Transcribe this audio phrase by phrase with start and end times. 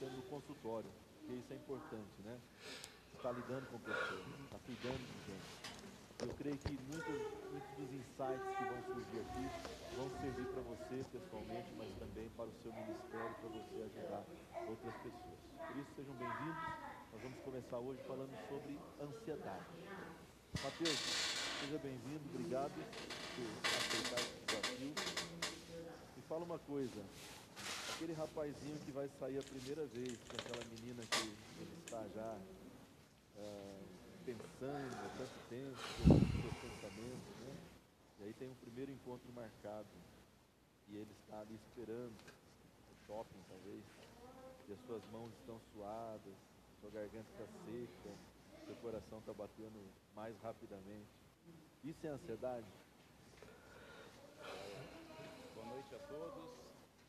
[0.00, 2.38] no consultório, porque isso é importante, né?
[3.14, 5.74] Está lidando com pessoas, está cuidando de gente.
[6.20, 7.20] Eu creio que muitos,
[7.50, 9.44] muitos dos insights que vão surgir aqui
[9.96, 14.24] vão servir para você pessoalmente, mas também para o seu ministério, para você ajudar
[14.68, 15.38] outras pessoas.
[15.58, 16.64] Por isso, sejam bem-vindos.
[17.12, 19.66] Nós vamos começar hoje falando sobre ansiedade.
[20.62, 20.98] Mateus,
[21.60, 24.94] seja bem-vindo, obrigado por aceitar esse desafio.
[26.16, 27.02] Me fala uma coisa,
[27.94, 32.36] aquele rapazinho que vai sair a primeira vez com aquela menina que ele está já
[33.38, 33.82] ah,
[34.24, 37.56] pensando há tanto tempo, colocando seus pensamentos, né?
[38.18, 39.86] E aí tem um primeiro encontro marcado
[40.88, 42.16] e ele está ali esperando,
[42.88, 43.84] no shopping talvez,
[44.68, 46.34] e as suas mãos estão suadas,
[46.80, 48.10] sua garganta está seca,
[48.66, 49.78] seu coração está batendo
[50.16, 51.14] mais rapidamente.
[51.84, 52.66] Isso é ansiedade?
[55.54, 56.64] Boa noite a todos.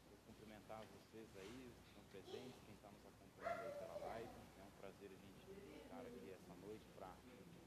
[0.09, 4.29] Vou cumprimentar vocês aí, que estão presentes, quem está nos acompanhando aí pela live.
[4.57, 5.51] É um prazer a gente
[5.85, 7.13] estar aqui essa noite para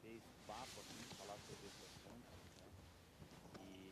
[0.03, 2.31] ter esse papo aqui, falar sobre esse assunto.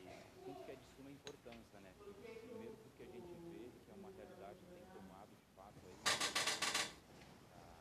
[0.03, 0.27] Né?
[0.43, 1.95] E assunto que é de suma importância, né?
[1.99, 5.99] Primeiro porque a gente vê que é uma realidade que tem tomado de fato aí.
[7.55, 7.79] ah,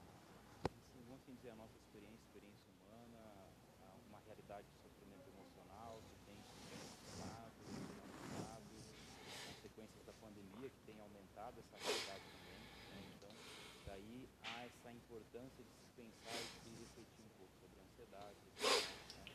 [0.78, 3.22] assim, vamos assim dizer, a nossa experiência, experiência humana,
[3.82, 8.74] ah, uma realidade de sofrimento emocional que tem se intensificado, aumentado,
[9.50, 12.60] consequências da pandemia que tem aumentado essa realidade também.
[12.90, 12.98] né?
[13.16, 13.34] Então,
[13.86, 18.40] daí há essa importância de se pensar e se refletir um pouco sobre a ansiedade,
[18.46, 19.26] né?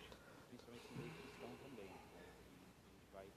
[0.49, 1.91] principalmente no meio cristão também.
[1.91, 2.23] Né?
[2.23, 3.29] E a gente vai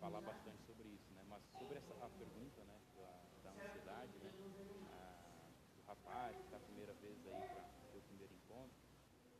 [0.00, 1.22] falar bastante sobre isso, né?
[1.28, 4.34] Mas sobre essa a pergunta, né, da, da ansiedade, né,
[4.82, 8.80] ah, do rapaz que está a primeira vez aí para o primeiro encontro,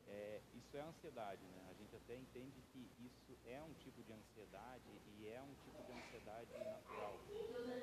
[0.05, 1.65] é, isso é ansiedade, né?
[1.69, 5.83] A gente até entende que isso é um tipo de ansiedade e é um tipo
[5.83, 7.23] de ansiedade natural,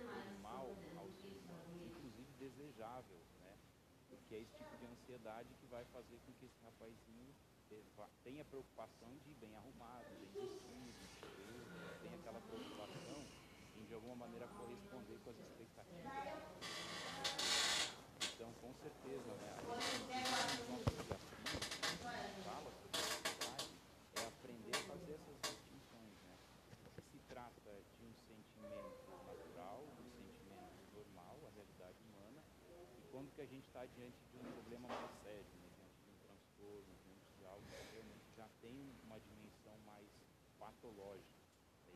[0.04, 3.60] normal ao ser humano, inclusive desejável, né?
[4.08, 7.36] Porque é esse tipo de ansiedade que vai fazer com que esse rapazinho
[7.70, 7.84] eh,
[8.24, 10.18] tenha preocupação de ir bem arrumado,
[10.66, 11.94] bem vestido, né?
[12.02, 12.97] tenha aquela preocupação
[13.88, 16.28] de alguma maneira corresponder com as expectativas.
[18.36, 19.50] Então, com certeza, né?
[19.58, 20.18] A gente
[22.14, 22.70] né, fala
[24.16, 26.36] é aprender a fazer essas distinções, né?
[26.96, 32.42] Se se trata de um sentimento natural, um sentimento normal, a realidade humana,
[32.98, 35.68] e quando que a gente está diante de um problema mais sério, né?
[35.78, 38.76] diante de um transtorno, diante de algo que realmente já tem
[39.06, 40.08] uma dimensão mais
[40.60, 41.38] patológica.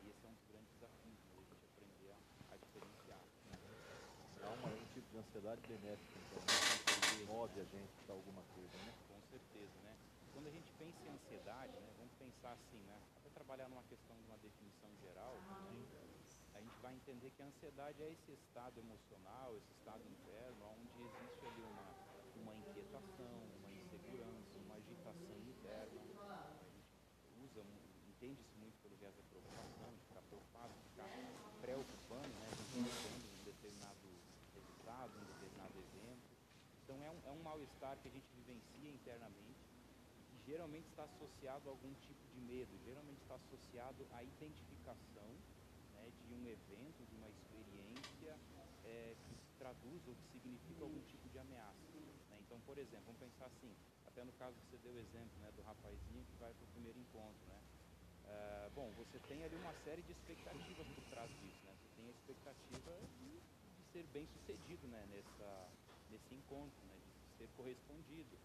[0.02, 1.32] E esse é um dos grandes desafios, né?
[1.32, 3.24] a gente aprender a, a diferenciar.
[4.42, 4.72] Há uma-
[5.32, 7.16] de ansiedade benéfica, então, né?
[7.16, 8.92] que move a gente para alguma coisa, né?
[9.08, 9.96] Com certeza, né?
[10.34, 13.00] Quando a gente pensa em ansiedade, né, vamos pensar assim, né?
[13.16, 15.56] Até trabalhar numa questão de uma definição geral, né,
[16.52, 21.00] a gente vai entender que a ansiedade é esse estado emocional, esse estado interno, onde
[21.00, 21.88] existe ali uma,
[22.36, 25.96] uma inquietação, uma insegurança, uma agitação interna.
[25.96, 27.64] A gente usa,
[28.04, 31.08] entende-se muito pelo viés da preocupação, de ficar preocupado, de ficar
[31.64, 34.12] preocupando, né, pensando em determinado
[34.54, 36.28] resultado, em determinado evento.
[36.84, 39.60] Então é um, é um mal-estar que a gente vivencia internamente
[40.32, 45.30] e geralmente está associado a algum tipo de medo, geralmente está associado à identificação
[45.92, 48.32] né, de um evento, de uma experiência
[48.84, 51.92] eh, que traduz ou que significa algum tipo de ameaça.
[52.30, 52.38] né?
[52.40, 55.52] Então, por exemplo, vamos pensar assim, até no caso que você deu o exemplo né,
[55.52, 57.60] do rapazinho que vai para o primeiro encontro, né?
[58.24, 61.74] Ah, bom, você tem ali uma série de expectativas por trás disso, né?
[61.82, 63.40] Você tem a expectativa de,
[63.76, 65.04] de ser bem sucedido, né?
[65.06, 65.70] Nessa,
[66.08, 66.91] nesse encontro, né?
[67.42, 68.38] Ser correspondido.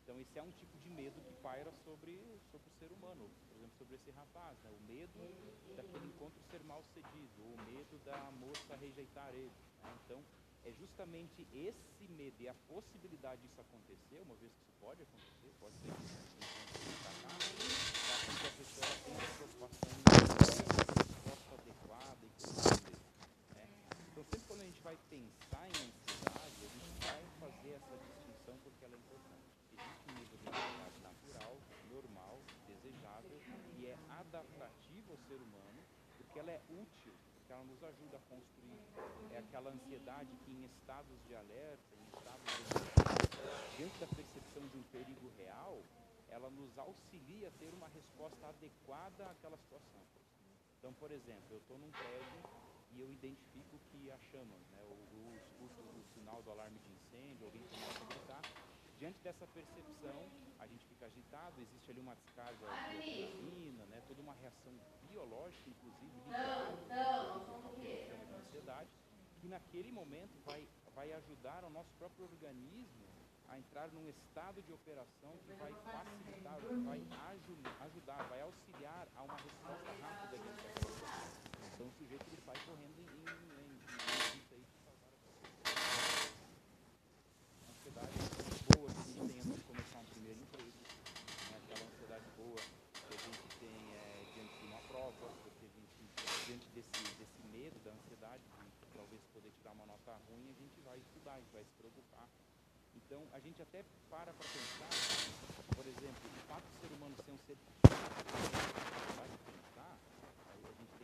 [0.00, 2.18] Então esse é um tipo de medo que paira sobre,
[2.50, 4.70] sobre o ser humano, por exemplo, sobre esse rapaz, né?
[4.70, 5.20] O medo
[5.76, 9.52] daquele encontro ser mal sucedido, ou o medo da moça rejeitar ele.
[9.84, 9.92] né?
[10.02, 10.24] Então
[10.64, 15.52] é justamente esse medo e a possibilidade disso acontecer, uma vez que isso pode acontecer,
[15.60, 16.08] pode ser que
[17.04, 17.16] faz
[18.24, 20.04] com que a pessoa tenha essa preocupação em
[21.04, 22.96] resposta adequada e corresponder.
[23.56, 23.68] né?
[24.10, 28.27] Então sempre quando a gente vai pensar em ansiedade, a gente vai fazer essa distinção
[28.56, 29.44] porque ela é importante.
[29.72, 31.56] Existe um nível de ansiedade natural,
[31.90, 33.40] normal, desejável
[33.76, 35.80] e é adaptativa ao ser humano
[36.16, 38.80] porque ela é útil, porque ela nos ajuda a construir.
[39.32, 42.88] É aquela ansiedade que em estados de alerta, em estados de
[43.76, 45.78] diante da percepção de um perigo real,
[46.28, 50.02] ela nos auxilia a ter uma resposta adequada àquela situação.
[50.78, 52.42] Então, por exemplo, eu estou num prédio
[52.92, 54.82] e eu identifico que há chamas, né?
[54.84, 58.42] o, escuto o sinal do alarme de incêndio, alguém começa a gritar.
[58.98, 60.26] Diante dessa percepção,
[60.58, 64.02] a gente fica agitado, existe ali uma descarga de adrenalina, né?
[64.08, 64.72] toda uma reação
[65.08, 66.76] biológica, inclusive, ligada ao
[67.76, 68.90] que a chama de ansiedade,
[69.40, 73.06] que naquele momento vai, vai ajudar o nosso próprio organismo
[73.48, 77.00] a entrar num estado de operação que vai facilitar, vai
[77.86, 80.97] ajudar, vai auxiliar a uma resposta rápida
[81.78, 83.70] Então o sujeito ele sai correndo em, em
[84.50, 85.14] aí de salvar
[87.62, 88.18] a ansiedade
[88.66, 91.54] boa que a gente tem antes de começar um primeiro emprego, né?
[91.54, 96.02] aquela ansiedade boa que a gente tem é, diante de uma prova, porque a gente,
[96.50, 100.82] diante desse, desse medo, da ansiedade de talvez poder tirar uma nota ruim, a gente
[100.82, 102.26] vai estudar, gente vai se preocupar
[103.06, 104.90] então, a gente até para para pensar,
[105.76, 107.56] por exemplo, o fato do ser humano ser um ser
[109.14, 109.96] vai pensar,
[110.50, 110.98] aí a gente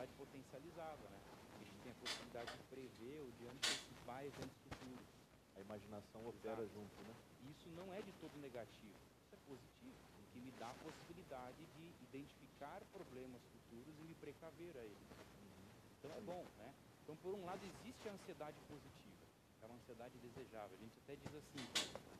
[0.00, 1.20] ansiedade potencializada, né?
[1.60, 5.08] A gente tem a possibilidade de prever ou de antecipar eventos futuros.
[5.56, 6.72] A imaginação opera Exato.
[6.72, 7.14] junto, né?
[7.50, 10.00] Isso não é de todo negativo, isso é positivo,
[10.32, 15.08] que me dá a possibilidade de identificar problemas futuros e me precaver a eles.
[15.98, 16.72] Então é bom, né?
[17.02, 19.10] Então, por um lado, existe a ansiedade positiva
[19.62, 20.72] é uma ansiedade desejável.
[20.72, 21.60] A gente até diz assim,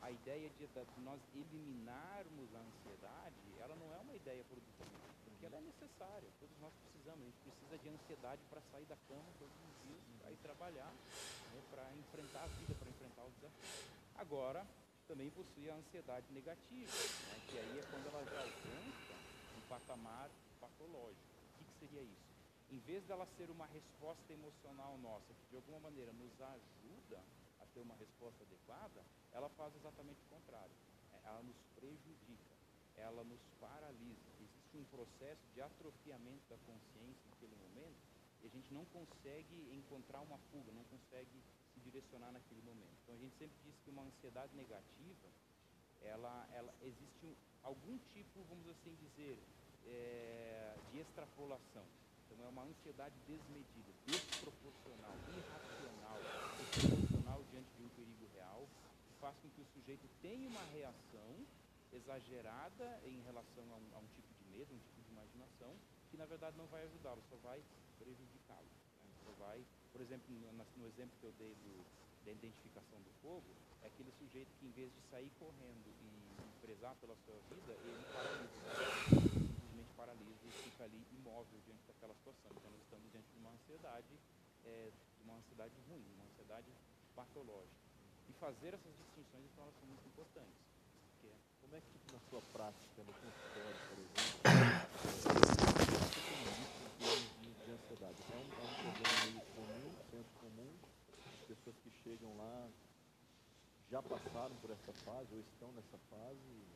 [0.02, 5.00] a ideia de, de nós eliminarmos a ansiedade, ela não é uma ideia produtiva,
[5.40, 8.96] porque ela é necessária, todos nós precisamos, a gente precisa de ansiedade para sair da
[9.08, 13.32] cama todos os dias, para ir trabalhar, né, para enfrentar a vida, para enfrentar os
[13.40, 13.88] desafios.
[14.16, 14.66] Agora,
[15.08, 19.14] também possui a ansiedade negativa, né, que aí é quando ela já alcança
[19.56, 20.28] um patamar
[20.60, 21.24] patológico.
[21.24, 22.28] O que, que seria isso?
[22.70, 27.18] em vez dela ser uma resposta emocional nossa, que de alguma maneira nos ajuda
[27.60, 29.02] a ter uma resposta adequada,
[29.32, 30.70] ela faz exatamente o contrário.
[31.12, 32.54] É, ela nos prejudica,
[33.00, 34.30] ela nos paralisa.
[34.40, 37.98] Existe um processo de atrofiamento da consciência naquele momento
[38.42, 41.42] e a gente não consegue encontrar uma fuga, não consegue
[41.72, 42.96] se direcionar naquele momento.
[43.02, 45.28] Então a gente sempre diz que uma ansiedade negativa,
[46.02, 49.38] ela, ela existe um, algum tipo, vamos assim dizer,
[49.86, 51.84] é, de extrapolação.
[52.26, 56.18] Então é uma ansiedade desmedida, desproporcional, irracional,
[56.58, 58.68] desproporcional diante de um perigo real,
[59.06, 61.44] que faz com que o sujeito tenha uma reação
[61.92, 65.74] exagerada em relação a um, a um tipo de medo, um tipo de imaginação,
[66.10, 67.62] que na verdade não vai ajudá-lo, só vai
[67.98, 68.70] prejudicá-lo.
[69.04, 69.10] Né?
[69.24, 71.84] Só vai, por exemplo, no, no exemplo que eu dei do,
[72.24, 73.46] da identificação do fogo,
[73.82, 76.10] é aquele sujeito que em vez de sair correndo e,
[76.60, 78.70] prezar pela sua vida, ele paralisa
[79.10, 82.50] simplesmente paralisa e fica ali imóvel diante daquela situação.
[82.52, 84.14] Então nós estamos diante de uma ansiedade,
[84.64, 86.70] é, de uma ansiedade ruim, uma ansiedade
[87.16, 87.80] patológica.
[88.28, 90.69] E fazer essas distinções, então, elas são muito importantes.
[91.70, 94.42] Como é que na sua prática, no consultório, por exemplo,
[97.64, 98.18] de ansiedade?
[98.26, 100.66] É um, é um problema meio comum, senso comum,
[101.30, 102.68] as pessoas que chegam lá
[103.88, 106.66] já passaram por essa fase, ou estão nessa fase,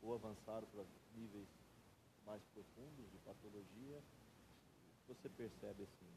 [0.00, 0.84] ou avançaram para
[1.14, 1.48] níveis
[2.24, 4.00] mais profundos de patologia,
[5.06, 6.12] você percebe assim?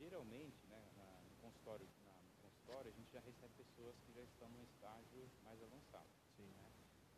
[0.00, 4.22] Geralmente, né, na, no, consultório, na, no consultório, a gente já recebe pessoas que já
[4.22, 6.10] estão num estágio mais avançado.
[6.36, 6.50] Sim.
[6.58, 6.69] Né?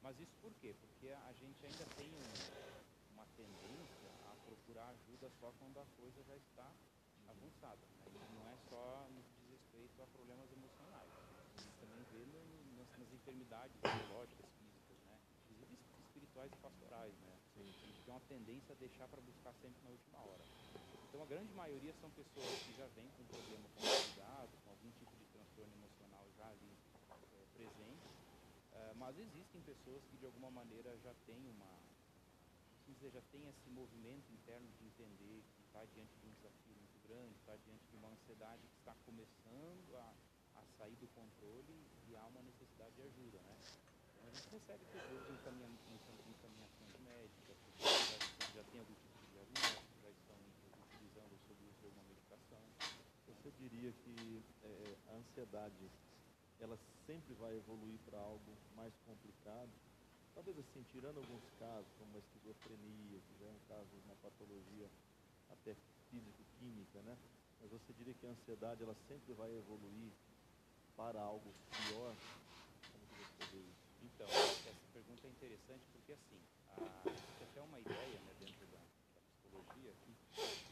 [0.02, 0.74] Mas isso por quê?
[0.80, 6.22] Porque a gente ainda tem um, uma tendência a procurar ajuda só quando a coisa
[6.24, 6.70] já está
[7.28, 7.78] avançada.
[7.78, 8.10] Né?
[8.10, 11.08] E não é só no que diz respeito a problemas emocionais.
[11.08, 15.18] A gente também vê no, nas, nas enfermidades biológicas, físicas, né?
[15.44, 17.14] inclusive espirituais e pastorais.
[17.20, 17.38] Né?
[17.56, 20.44] A gente tem uma tendência a deixar para buscar sempre na última hora.
[21.12, 25.14] Então a grande maioria são pessoas que já vêm com problema consolidado, com algum tipo
[25.14, 26.72] de transtorno emocional já ali
[27.36, 28.08] é, presente,
[28.72, 31.70] uh, mas existem pessoas que de alguma maneira já têm uma,
[32.86, 36.98] dizer, já tem esse movimento interno de entender que está diante de um desafio muito
[37.08, 40.14] grande, está diante de uma ansiedade que está começando a,
[40.56, 41.76] a sair do controle
[42.08, 43.56] e há uma necessidade de ajuda, né?
[44.12, 45.78] Então a gente recebe pessoas encaminhando,
[46.28, 49.92] encaminhações médicas, já, já tem algum tipo de diagnóstico,
[53.42, 55.90] você diria que é, a ansiedade
[56.62, 59.70] ela sempre vai evoluir para algo mais complicado?
[60.34, 64.16] Talvez assim, tirando alguns casos, como a esquizofrenia, que já é um caso de uma
[64.16, 64.88] patologia
[65.50, 65.74] até
[66.08, 67.18] físico-química, né?
[67.60, 70.12] Mas você diria que a ansiedade ela sempre vai evoluir
[70.96, 72.14] para algo pior?
[72.92, 73.86] Como que você vê isso?
[74.06, 76.40] Então, essa pergunta é interessante porque assim,
[76.70, 76.78] a,
[77.10, 78.78] existe até uma ideia né, dentro da,
[79.14, 80.12] da psicologia que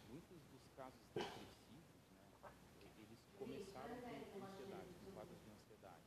[0.09, 2.01] muitos dos casos depressivos
[3.41, 6.05] começaram com ansiedade, com quadros de ansiedade.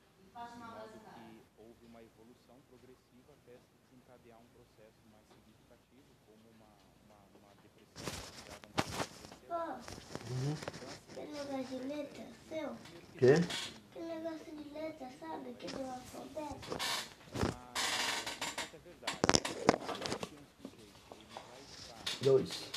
[0.54, 6.50] De modo que houve uma evolução progressiva até se desencadear um processo mais significativo, como
[6.50, 6.66] uma,
[7.06, 8.02] uma, uma depressão
[8.34, 8.66] ligada
[9.50, 9.78] a
[10.30, 10.54] uhum.
[11.10, 12.76] Aquele negócio de letra seu?
[13.18, 13.34] Quê?
[13.90, 15.50] Aquele negócio de letra, sabe?
[15.50, 16.70] Aquele alfabeto.
[17.54, 17.74] Ah,
[18.74, 19.20] é verdade.
[22.22, 22.74] Dois.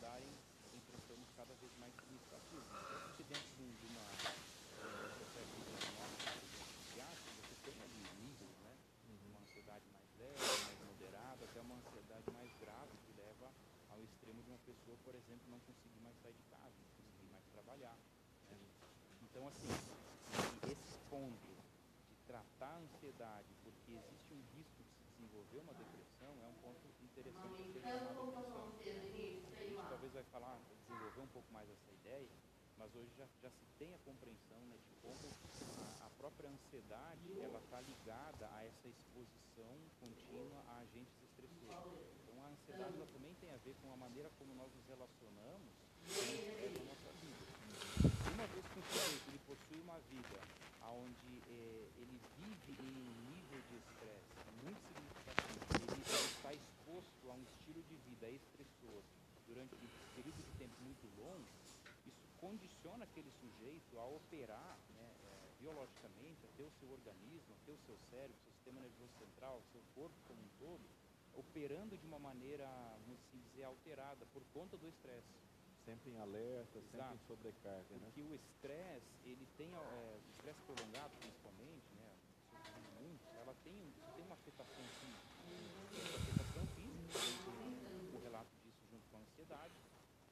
[0.00, 0.30] darem
[0.74, 2.66] em transtornos cada vez mais significativos.
[2.70, 7.56] Porque dentro de, um- de uma de um processo de diagnóstico, por exemplo, psiquiátrico, você
[7.66, 8.72] tem ali níveis, né?
[9.28, 13.46] Uma ansiedade mais leve, mais moderada, até uma ansiedade mais grave, que leva
[13.90, 17.32] ao extremo de uma pessoa, por exemplo, não conseguir mais sair de casa, não conseguir
[17.32, 17.96] mais trabalhar.
[18.52, 18.60] né?
[19.24, 19.64] Então, assim,
[20.68, 21.48] esse ponto
[22.12, 26.60] de tratar a ansiedade, porque existe um risco de se desenvolver uma depressão, é um
[26.60, 28.68] ponto interessante ser a atenção.
[29.56, 32.28] A gente talvez vai falar, desenvolver um pouco mais essa ideia,
[32.76, 35.24] mas hoje já, já se tem a compreensão né, de como
[35.80, 42.17] a, a própria ansiedade ela está ligada a essa exposição contínua a agentes estressores.
[42.68, 45.72] A ansiedade ela também tem a ver com a maneira como nós nos relacionamos
[46.04, 47.44] com na nossa vida.
[48.28, 50.36] Uma vez que um sujeito ele possui uma vida
[50.84, 57.42] onde ele vive em um nível de estresse muito significativo, ele, está exposto a um
[57.56, 59.00] estilo de vida estressor
[59.48, 61.48] durante um período de tempo muito longo,
[62.04, 67.64] isso condiciona aquele sujeito a operar né, eh, biologicamente, a ter o seu organismo, a
[67.64, 70.97] ter o seu cérebro, seu sistema nervoso central, seu corpo como um todo,
[71.38, 72.66] operando de uma maneira,
[73.06, 75.38] vamos assim dizer, alterada por conta do estresse.
[75.86, 77.14] Sempre em alerta, sempre Exato.
[77.14, 78.10] em sobrecarga, né?
[78.12, 82.08] Porque o estresse, ele tem, é, o estresse prolongado principalmente, né,
[83.48, 85.24] ela tem, tem uma afetação física.
[85.96, 87.18] Essa afetação física,
[87.48, 89.72] tem o relato disso junto com a ansiedade.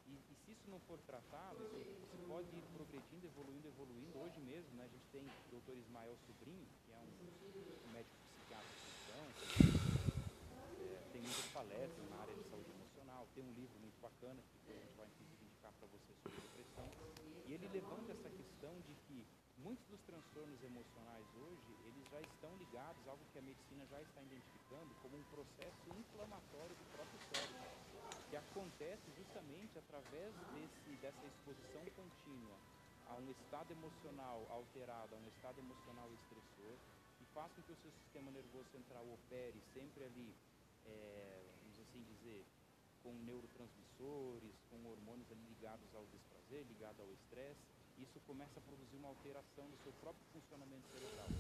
[0.07, 4.19] E, e se isso não for tratado, isso, isso pode ir progredindo, evoluindo, evoluindo.
[4.19, 5.79] Hoje mesmo, né, a gente tem o Dr.
[5.81, 9.25] Ismael Sobrinho, que é um, um médico psiquiatra cristão,
[10.53, 14.73] é, tem muitas palestras na área de saúde emocional, tem um livro muito bacana que
[14.73, 15.05] a gente vai
[15.45, 16.89] indicar para você sobre depressão.
[17.45, 19.29] E ele levanta essa questão de que
[19.61, 24.01] muitos dos transtornos emocionais hoje, eles já estão ligados a algo que a medicina já
[24.01, 27.61] está identificando como um processo inflamatório do próprio cérebro,
[28.31, 32.57] que acontece justamente através desse, dessa exposição contínua
[33.05, 36.75] a um estado emocional alterado, a um estado emocional estressor,
[37.21, 40.35] que faz com que o seu sistema nervoso central opere sempre ali,
[40.87, 42.45] é, vamos assim dizer,
[43.07, 47.63] com neurotransmissores, com hormônios ligados ao desprazer, ligado ao estresse,
[48.03, 51.31] isso começa a produzir uma alteração do seu próprio funcionamento cerebral.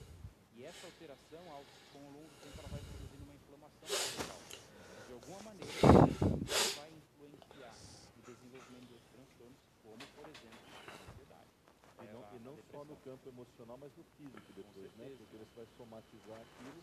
[0.55, 4.43] E essa alteração, ao, com o longo tempo, ela vai produzindo uma inflamação cerebral.
[4.47, 7.75] De alguma maneira, isso vai influenciar
[8.15, 11.51] no desenvolvimento de outros transtornos, como, por exemplo, a ansiedade.
[11.99, 15.11] E não, e não só no campo emocional, mas no físico depois, né?
[15.19, 16.79] Porque você vai somatizar aquilo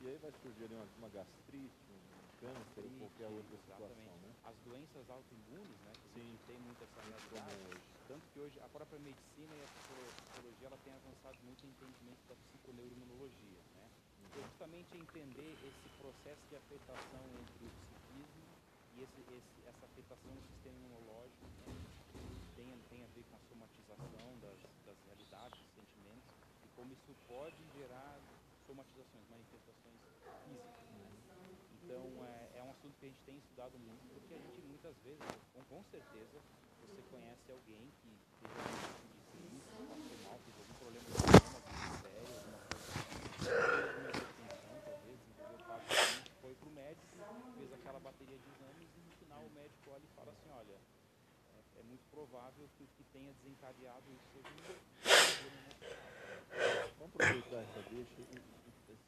[0.00, 2.09] e aí vai surgir ali uma, uma gastrite, um
[2.40, 4.26] câncer ou qualquer outra situação, Exatamente.
[4.26, 4.36] né?
[4.42, 6.38] As doenças autoimunes, né, Sim.
[6.46, 10.78] tem muito essa realidade, tanto que hoje a própria medicina e a psicolo- psicologia ela
[10.78, 13.92] tem avançado muito em entendimento da psiconeuroimunologia, né?
[14.32, 18.48] Que é justamente entender esse processo de afetação entre o psiquismo
[18.90, 21.68] e esse, esse- essa afetação no sistema imunológico, né?
[22.54, 26.28] tem, tem a ver com a somatização das, das realidades, dos sentimentos,
[26.64, 28.20] e como isso pode gerar
[28.66, 30.00] somatizações, manifestações
[30.44, 30.89] físicas.
[31.90, 34.94] Então, é, é um assunto que a gente tem estudado muito, porque a gente muitas
[35.02, 35.18] vezes,
[35.50, 36.38] com, com certeza,
[36.86, 41.66] você conhece alguém que teve algum tipo de mal, teve algum problema de estômago
[41.98, 42.94] sério, alguma coisa
[44.86, 45.58] talvez, desenvolveu
[45.90, 47.16] clínico, foi para o médico,
[47.58, 50.78] fez aquela bateria de exames e no final o médico olha e fala assim, olha,
[50.78, 55.74] é, é muito provável que o que tenha desencadeado isso seja um problema.
[57.02, 58.22] Vamos aproveitar essa deixa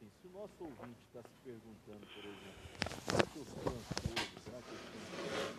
[0.03, 2.63] assim, se o nosso ouvinte está se perguntando, por exemplo,
[3.07, 4.35] será que eu sou ansioso?
[4.45, 5.55] Será que eu sou ansioso?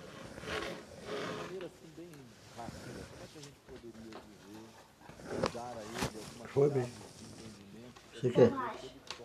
[1.04, 2.12] De uma maneira assim bem
[2.58, 4.68] rápida, como é que a gente poderia dizer,
[5.54, 6.84] dar a ele alguma bem.
[6.84, 6.90] de
[7.26, 8.50] entendimento Você quer?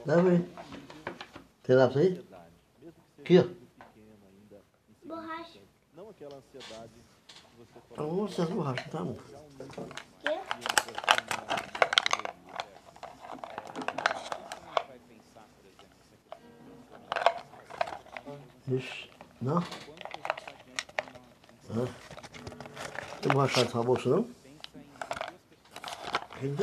[0.07, 0.43] Dá bem.
[0.43, 1.15] com nível
[1.63, 2.09] Tem lápis de aí?
[2.09, 3.43] ansiedade, mesmo que Aqui, ó.
[3.43, 4.63] seja um nível pequeno ainda,
[5.05, 5.61] Borracha.
[5.95, 6.93] Não aquela ansiedade
[7.27, 9.05] que você falou, vamos essas borrachas, tá?
[10.23, 10.39] Quê?
[11.03, 11.08] que
[18.69, 18.85] uma,
[19.41, 19.61] um
[21.71, 21.89] Hã?
[23.23, 24.25] Tem borracha na sua bolsa, não?
[24.25, 24.45] questões.
[26.43, 26.55] Ele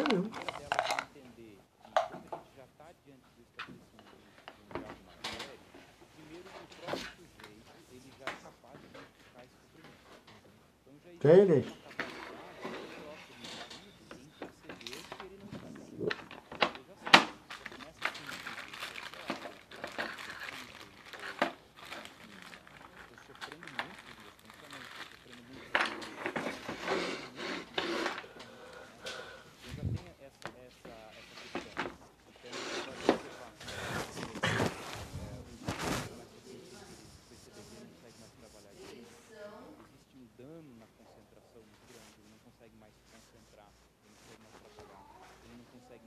[11.20, 11.85] tem mesmo.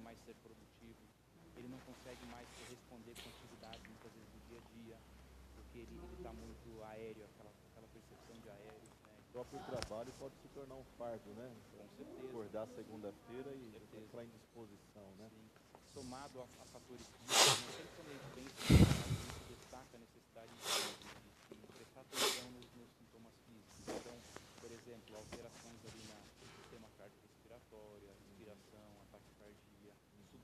[0.09, 1.05] mais ser produtivo,
[1.55, 4.97] ele não consegue mais corresponder com atividade muitas vezes do dia a dia,
[5.53, 8.89] porque ele está muito aéreo, aquela, aquela percepção de aéreo.
[9.05, 9.13] Né?
[9.21, 11.53] O próprio trabalho pode se tornar um fardo, né?
[11.77, 12.25] Com certeza.
[12.25, 13.69] Acordar segunda-feira e
[14.01, 15.29] entrar em disposição, né?
[15.29, 15.45] Sim.
[15.93, 17.73] Somado a, a fatores físicos, né?
[17.77, 20.73] sempre quando a gente a gente destaca a necessidade de,
[21.05, 23.77] de, de prestar atenção nos, nos sintomas físicos.
[23.93, 24.17] Então,
[24.57, 26.28] por exemplo, alterações ali na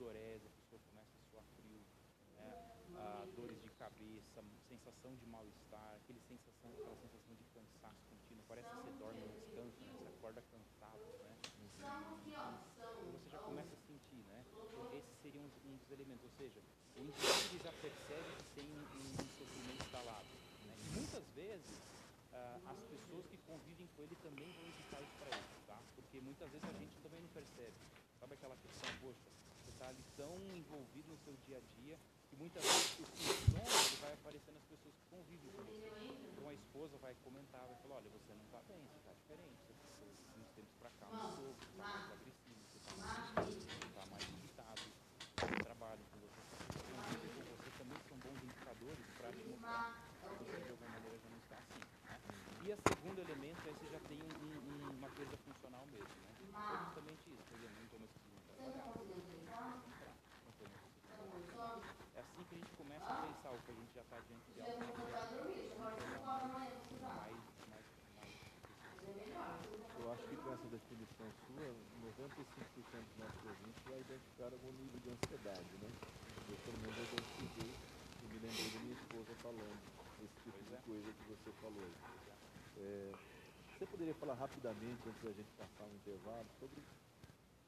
[0.05, 1.81] sudorese, a pessoa começa a suar frio,
[2.37, 2.53] né?
[3.01, 8.69] ah, dores de cabeça, sensação de mal-estar, aquele sensação, aquela sensação de cansaço contínuo, parece
[8.69, 9.93] que você dorme no descanso, né?
[9.97, 11.33] você acorda cansado, né?
[11.81, 14.45] Então você já começa a sentir, né?
[14.93, 18.85] Esse seria um, um dos elementos, ou seja, o indivíduo já percebe que tem um,
[18.85, 20.29] um sofrimento instalado.
[20.69, 20.75] Né?
[20.85, 21.77] E muitas vezes
[22.33, 25.81] ah, as pessoas que convivem com ele também vão indicar isso para ele, tá?
[25.97, 27.75] Porque muitas vezes a gente também não percebe.
[28.21, 29.34] Sabe aquela questão, poxa,
[29.85, 31.99] você está ali tão envolvido no seu dia a dia
[32.31, 35.93] que muitas vezes o sintoma ele vai aparecer nas pessoas que convivem com você.
[36.33, 39.61] Então a esposa vai comentar, vai falar, olha, você não está bem, você está diferente,
[39.61, 39.85] você está
[40.41, 44.25] uns tempos para cá, mudou, você está mais agressivo, você está mais, você tá mais
[44.25, 44.83] irritado,
[45.37, 46.41] você trabalha com você,
[46.89, 49.85] convive com você também são bons indicadores para te mostrar
[50.25, 51.85] que você de alguma maneira já não está assim.
[52.09, 52.17] Né?
[52.65, 56.33] E o segundo elemento é você já tem um, um, uma perda funcional mesmo, né?
[56.55, 58.85] É justamente isso, por exemplo, não estou mais conseguindo trabalhar,
[59.75, 61.85] não estou mais conseguindo trabalhar.
[62.15, 64.49] É assim que a gente começa a pensar o que a gente já está diante
[64.55, 64.61] de
[66.25, 67.37] algo mais, mais,
[67.69, 67.85] mais,
[69.99, 71.75] Eu acho que com essa definição sua,
[72.07, 75.91] 95% dos nossos ouvintes vai identificar algum nível de ansiedade, né?
[76.47, 79.83] Eu, pelo menos, eu identifiquei e me lembrei da minha esposa falando
[80.23, 81.97] esse tipo de coisa que você falou aí.
[82.79, 83.13] É,
[83.75, 86.79] você poderia falar rapidamente, antes da gente passar um intervalo, sobre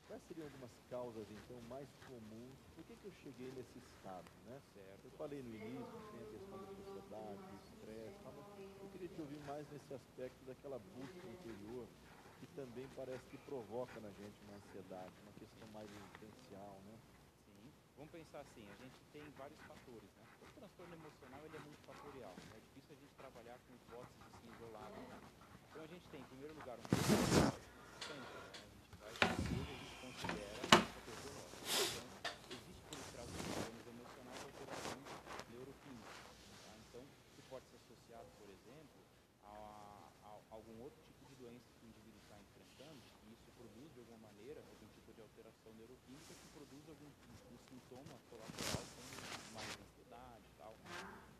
[0.07, 2.55] quais seriam algumas causas, então, mais comuns?
[2.79, 4.55] Por que, que eu cheguei nesse estado, né?
[4.71, 5.03] Certo.
[5.03, 9.21] Eu falei no início, tem a questão da ansiedade, do estresse, mas eu queria te
[9.21, 11.87] ouvir mais nesse aspecto daquela busca interior
[12.47, 16.95] que também parece que provoca na gente uma ansiedade, uma questão mais existencial, né?
[17.45, 17.73] Sim.
[17.97, 20.25] Vamos pensar assim, a gente tem vários fatores, né?
[20.43, 22.35] O transtorno emocional ele é muito fatorial.
[22.55, 24.99] É difícil a gente trabalhar com hipóteses assim isoladas.
[24.99, 25.19] Né?
[25.71, 27.51] Então a gente tem, em primeiro lugar, um sempre, né?
[28.07, 31.67] A gente vai a gente considera um fator biológico.
[31.67, 32.05] Então,
[32.57, 35.07] existe por trás dos transtornos emocionais alterações
[35.51, 36.17] neuroquímicas.
[36.63, 36.73] Tá?
[36.89, 39.01] Então, isso pode ser associado, por exemplo,
[39.45, 43.93] a, a algum outro tipo de doença que o indivíduo está enfrentando, e isso produz,
[43.93, 49.53] de alguma maneira, algum tipo de alteração neuroquímica que produz algum um sintoma colateral, como
[49.53, 50.75] mais ansiedade e tal,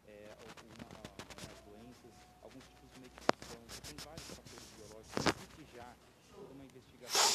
[0.05, 0.89] é, alguma,
[1.33, 5.89] umas doenças, alguns tipos de medicação, tem vários fatores biológicos, existe já
[6.29, 7.33] toda uma investigação.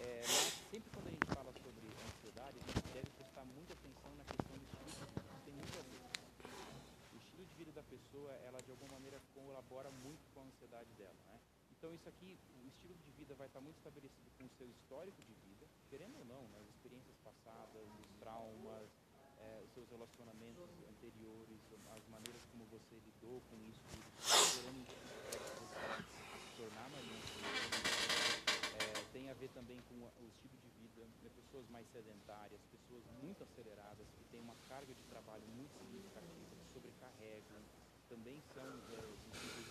[0.00, 4.10] É, mas sempre quando a gente fala sobre ansiedade, a gente deve prestar muita atenção
[4.16, 6.00] na questão do estilo de vida, tem muito a ver.
[7.12, 10.88] O estilo de vida da pessoa, ela de alguma maneira colabora muito com a ansiedade
[10.96, 11.23] dela?
[11.84, 15.20] Então isso aqui, o estilo de vida vai estar muito estabelecido com o seu histórico
[15.20, 16.56] de vida, querendo ou não, né?
[16.64, 18.88] as experiências passadas, os traumas,
[19.36, 21.60] eh, os seus relacionamentos anteriores,
[21.92, 23.84] as maneiras como você lidou com isso,
[24.16, 24.96] gerando você
[26.40, 27.04] se tornar mais.
[28.80, 31.28] Eh, tem a ver também com o estilo de vida, né?
[31.36, 36.72] pessoas mais sedentárias, pessoas muito aceleradas, que têm uma carga de trabalho muito significativa, que
[36.72, 37.60] sobrecarregam,
[38.08, 39.00] também são, é,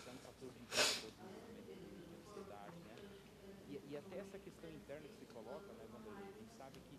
[0.05, 2.95] são um fator de risco o desenvolvimento de de ansiedade, né?
[3.93, 6.97] E, até essa questão interna que se coloca, né, Vanderlei, a gente sabe que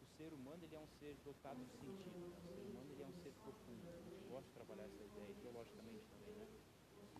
[0.00, 2.32] o ser humano ele é um ser dotado de sentido, né?
[2.32, 3.84] o ser humano ele é um ser profundo.
[4.24, 6.48] Eu gosto de trabalhar essa ideia, teologicamente também, né?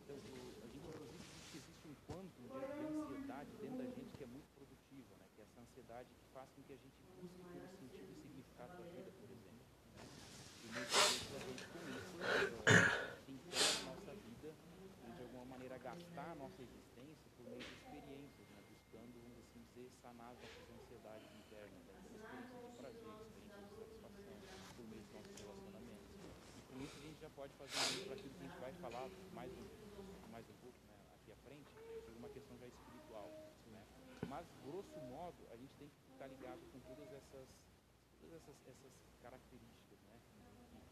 [0.00, 4.08] Então, a gente inclusive diz que existe um quantum de, de ansiedade dentro da gente
[4.16, 5.26] que é muito produtiva, né?
[5.36, 8.72] Que é essa ansiedade que faz com que a gente busque pelo sentido e significado
[8.72, 9.60] da vida, por exemplo.
[9.60, 10.04] Né?
[10.64, 12.88] E muitas vezes a gente com isso eh,
[13.28, 17.89] tentando a nossa vida de alguma maneira gastar a nossa existência por meio de né?
[19.70, 22.00] Dizer, sanar as nossas ansiedades internas, né?
[22.10, 24.36] experiências de prazer, experiências de satisfação
[24.74, 26.10] por meio dos nossos relacionamentos.
[26.56, 28.72] E com isso a gente já pode fazer um para aquilo que a gente vai
[28.82, 29.66] falar mais um,
[30.30, 30.98] mais um pouco né?
[31.14, 31.70] aqui à frente,
[32.02, 33.30] sobre uma questão já espiritual.
[33.70, 33.82] Né?
[34.28, 37.48] Mas, grosso modo, a gente tem que ficar ligado com todas essas,
[38.18, 40.18] todas essas, essas características né?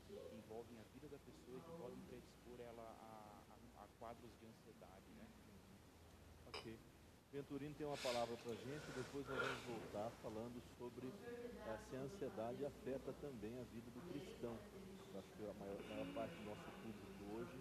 [0.06, 3.88] que, que envolvem a vida da pessoa e que podem predispor ela a, a, a
[3.98, 5.10] quadros de ansiedade.
[5.18, 5.26] Né?
[6.46, 6.78] Ok.
[7.32, 11.96] Venturino tem uma palavra para a gente, depois nós vamos voltar falando sobre eh, se
[11.96, 14.56] a ansiedade afeta também a vida do cristão.
[15.12, 17.58] Eu acho que a maior, a maior parte do nosso público hoje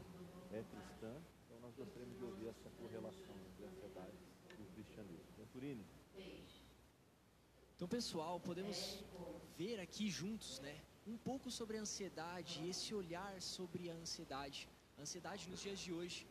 [0.56, 1.12] é cristã,
[1.44, 4.18] então nós gostaríamos de ouvir essa correlação entre a ansiedade
[4.58, 5.32] e o cristianismo.
[5.38, 5.86] Venturini,
[7.76, 9.04] Então, pessoal, podemos
[9.58, 15.02] ver aqui juntos, né, um pouco sobre a ansiedade, esse olhar sobre a ansiedade, a
[15.02, 16.26] ansiedade nos dias de hoje.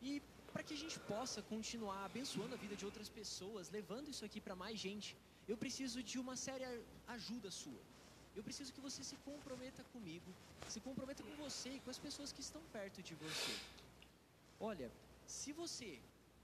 [0.00, 0.22] E
[0.52, 4.40] para que a gente possa continuar abençoando a vida de outras pessoas, levando isso aqui
[4.46, 5.10] para mais gente,
[5.52, 6.70] eu preciso de uma séria
[7.16, 7.82] ajuda sua.
[8.36, 10.30] Eu preciso que você se comprometa comigo,
[10.74, 13.54] se comprometa com você e com as pessoas que estão perto de você.
[14.70, 14.88] Olha,
[15.26, 15.90] se você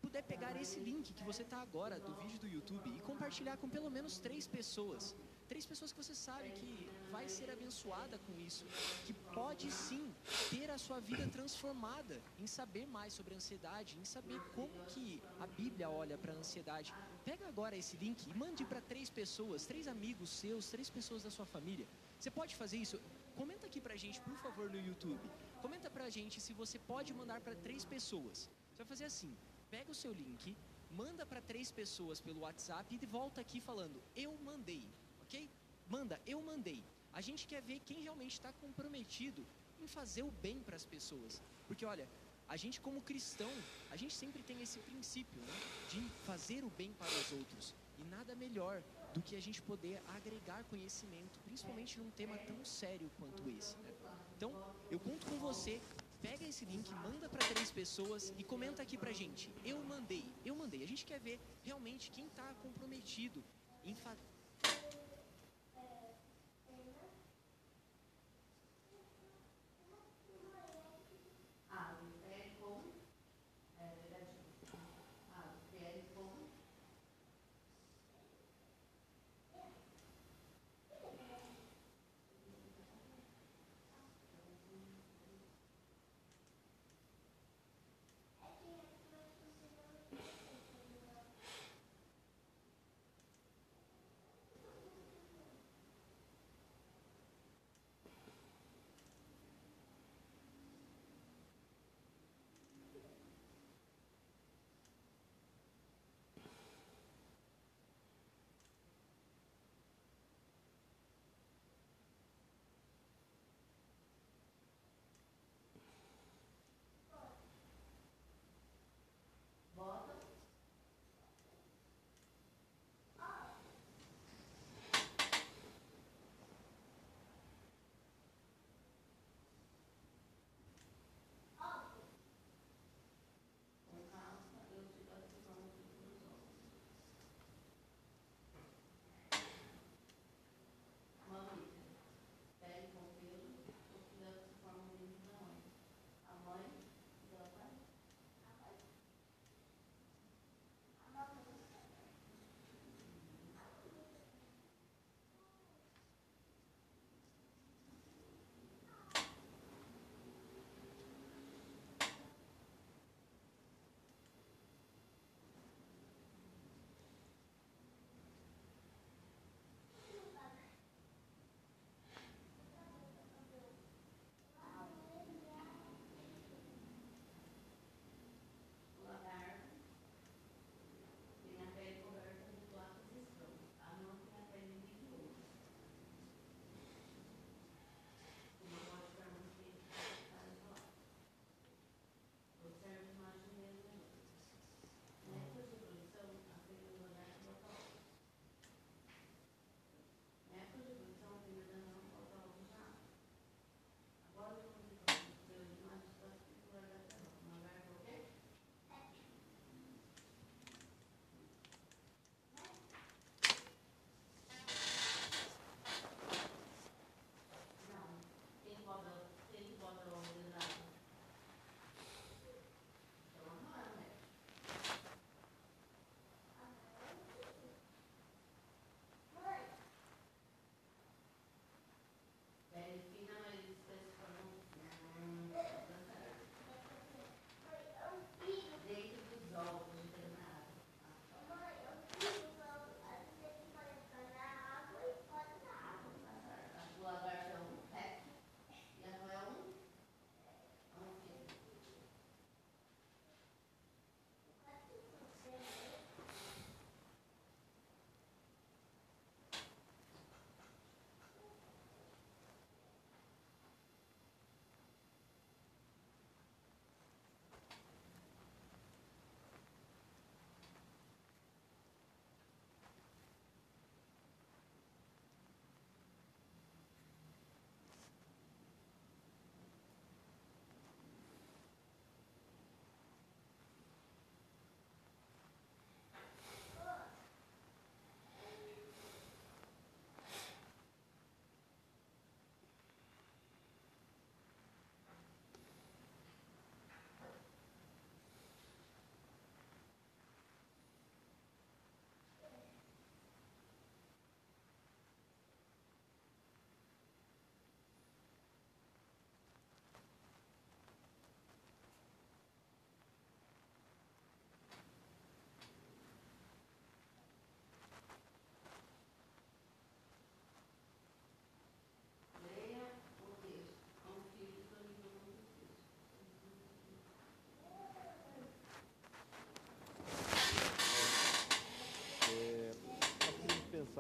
[0.03, 3.69] puder pegar esse link que você está agora do vídeo do YouTube e compartilhar com
[3.77, 5.15] pelo menos três pessoas,
[5.49, 6.73] três pessoas que você sabe que
[7.15, 8.65] vai ser abençoada com isso,
[9.05, 10.05] que pode sim
[10.51, 15.23] ter a sua vida transformada em saber mais sobre a ansiedade, em saber como que
[15.41, 16.93] a Bíblia olha para a ansiedade.
[17.25, 21.31] Pega agora esse link e mande para três pessoas, três amigos seus, três pessoas da
[21.31, 21.87] sua família.
[22.19, 23.01] Você pode fazer isso?
[23.37, 25.27] Comenta aqui pra gente, por favor, no YouTube.
[25.63, 28.39] Comenta pra gente se você pode mandar para três pessoas.
[28.71, 29.33] Você vai fazer assim:
[29.71, 30.57] pega o seu link,
[31.03, 34.85] manda para três pessoas pelo WhatsApp e volta aqui falando: Eu mandei
[35.29, 35.51] ok?
[35.89, 36.83] Manda, eu mandei.
[37.19, 39.45] A gente quer ver quem realmente está comprometido
[39.83, 41.43] em fazer o bem para as pessoas.
[41.67, 42.07] Porque olha,
[42.55, 43.51] a gente como cristão,
[43.95, 45.57] a gente sempre tem esse princípio né,
[45.93, 47.75] de fazer o bem para os outros.
[48.01, 48.77] E nada melhor
[49.15, 53.75] do que a gente poder agregar conhecimento, principalmente num tema tão sério quanto esse.
[53.79, 53.93] Né?
[54.37, 54.53] Então,
[54.89, 55.81] eu conto com você.
[56.23, 59.51] Pega esse link, manda para três pessoas e comenta aqui pra gente.
[59.65, 60.85] Eu mandei, eu mandei.
[60.85, 63.43] A gente quer ver realmente quem está comprometido
[63.85, 63.95] em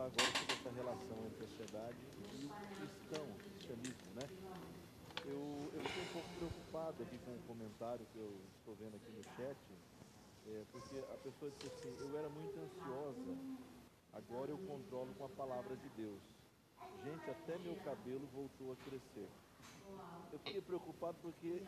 [0.08, 1.98] agora sobre essa relação entre a ansiedade
[2.32, 4.24] e o cristão, o cristianismo, né?
[5.24, 9.12] Eu, eu fiquei um pouco preocupado aqui com o comentário que eu estou vendo aqui
[9.12, 9.58] no chat,
[10.48, 13.36] é, porque a pessoa disse assim, eu era muito ansiosa,
[14.14, 16.20] agora eu controlo com a palavra de Deus.
[17.04, 19.28] Gente, até meu cabelo voltou a crescer.
[20.32, 21.62] Eu fiquei preocupado porque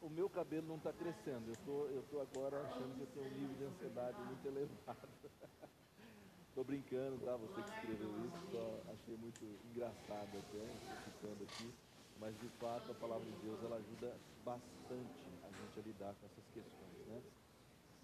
[0.00, 1.50] o meu cabelo não está crescendo.
[1.50, 5.08] Eu tô, eu tô agora achando que eu tenho um nível de ansiedade muito elevado.
[6.54, 7.34] Estou brincando, tá?
[7.34, 8.62] Você que escreveu isso, só
[8.94, 9.42] achei muito
[9.74, 10.62] engraçado até,
[11.02, 11.66] ficando aqui.
[12.22, 14.14] Mas de fato a palavra de Deus ela ajuda
[14.46, 17.18] bastante a gente a lidar com essas questões, né?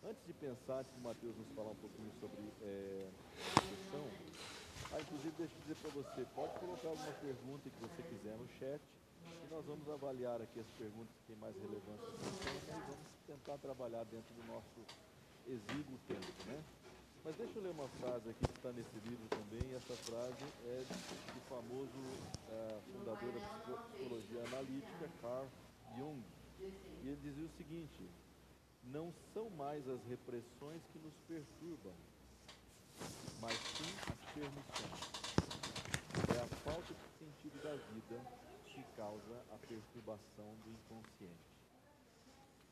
[0.02, 3.06] Antes de pensar, antes de Mateus nos falar um pouquinho sobre é,
[3.54, 4.02] a questão,
[4.90, 8.48] ah, inclusive deixa eu dizer para você, pode colocar alguma pergunta que você quiser no
[8.58, 13.62] chat e nós vamos avaliar aqui as perguntas que têm mais relevância e vamos tentar
[13.62, 14.82] trabalhar dentro do nosso
[15.46, 16.79] exíguo tempo, né?
[17.24, 20.84] Mas deixa eu ler uma frase aqui que está nesse livro também, essa frase é
[21.34, 22.00] do famoso
[22.48, 25.46] uh, fundador da psicologia analítica, Carl
[25.96, 26.22] Jung.
[27.04, 28.08] E ele dizia o seguinte,
[28.92, 31.92] não são mais as repressões que nos perturbam,
[33.40, 35.10] mas sim as permissões.
[36.34, 38.16] É a falta de sentido da vida
[38.72, 41.50] que causa a perturbação do inconsciente.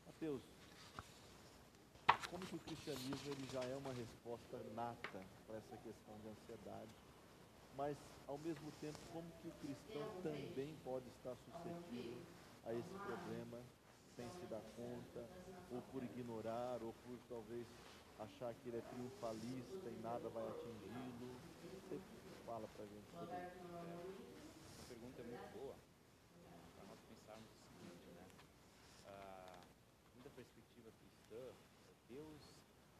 [0.07, 0.41] Mateus,
[2.29, 6.95] como que o cristianismo ele já é uma resposta nata para essa questão de ansiedade,
[7.71, 12.27] mas ao mesmo tempo como que o cristão também pode estar suscetível
[12.63, 13.71] a esse problema
[14.15, 15.31] sem se dar conta,
[15.67, 17.67] ou por ignorar, ou por talvez
[18.17, 21.43] achar que ele é triunfalista e nada vai atingi-lo.
[21.81, 22.01] Você
[22.45, 23.69] fala para a gente sobre isso.
[24.67, 25.79] Essa pergunta é muito boa
[26.73, 28.31] para nós pensarmos o seguinte, né?
[29.03, 29.67] Ah,
[30.13, 31.57] da perspectiva cristã,
[32.09, 32.41] Deus,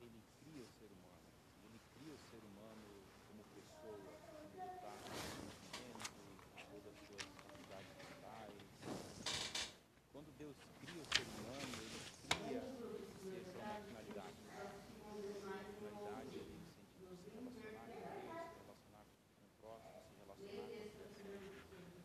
[0.02, 1.26] ele cria o ser humano.
[1.66, 2.86] Ele cria o ser humano
[3.26, 6.22] como pessoa, como ele está no conhecimento,
[6.70, 8.62] todas as suas atividades mentais.
[10.14, 12.62] Quando Deus cria o ser humano, ele cria
[13.26, 14.38] ser para uma finalidade.
[14.54, 19.98] A finalidade é no sentido de se relacionar com Deus, se relacionar com o próximo,
[20.06, 21.42] se relacionar com a criação.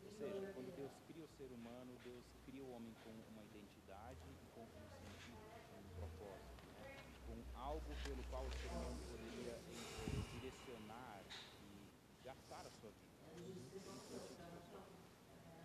[0.01, 4.25] Ou seja, quando Deus cria o ser humano, Deus cria o homem com uma identidade
[4.25, 5.37] e com um sentido,
[5.69, 6.55] com um propósito
[7.25, 11.21] com algo pelo qual o ser humano poderia eh, direcionar
[11.61, 13.15] e gastar a sua vida.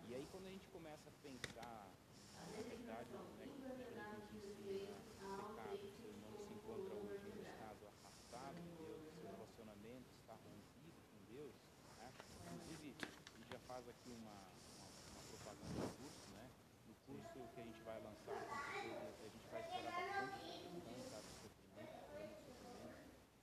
[0.09, 1.87] E aí quando a gente começa a pensar
[2.33, 4.97] na verdade né, que cristianismo ensina
[5.37, 10.09] pecado, o ser humano se encontra hoje em um estado afastado de Deus, seu relacionamento
[10.19, 11.55] está rompido com Deus,
[11.97, 12.11] né?
[12.43, 14.35] inclusive a gente já faz aqui uma,
[14.75, 16.49] uma, uma propaganda do curso, né?
[16.87, 21.95] no curso que a gente vai lançar, a gente vai explorar bastante questão, sabe, sofrimento,
[22.03, 23.01] problema de sofrimento.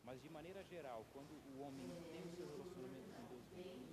[0.09, 3.85] Mas de maneira geral, quando o homem tem o seu relacionamento com Deus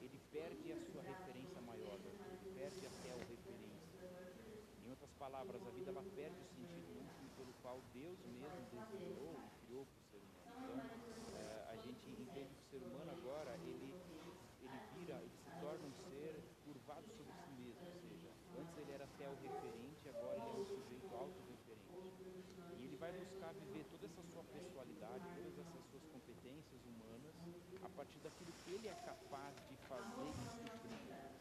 [0.00, 3.44] ele perde a sua referência maior, ele perde a referência.
[4.82, 9.36] Em outras palavras, a vida ela perde o sentido último pelo qual Deus mesmo desenhou
[9.36, 10.48] e criou para o ser humano.
[10.56, 13.92] Então, é, a gente entende que o ser humano agora, ele,
[14.64, 18.92] ele vira, ele se torna um ser curvado sobre si mesmo, ou seja, antes ele
[18.92, 21.84] era até o referente, agora ele é um sujeito autorreferente.
[22.80, 25.33] E ele vai buscar viver toda essa sua pessoalidade,
[26.44, 27.32] competências humanas,
[27.82, 30.68] a partir daquilo que ele é capaz de fazer e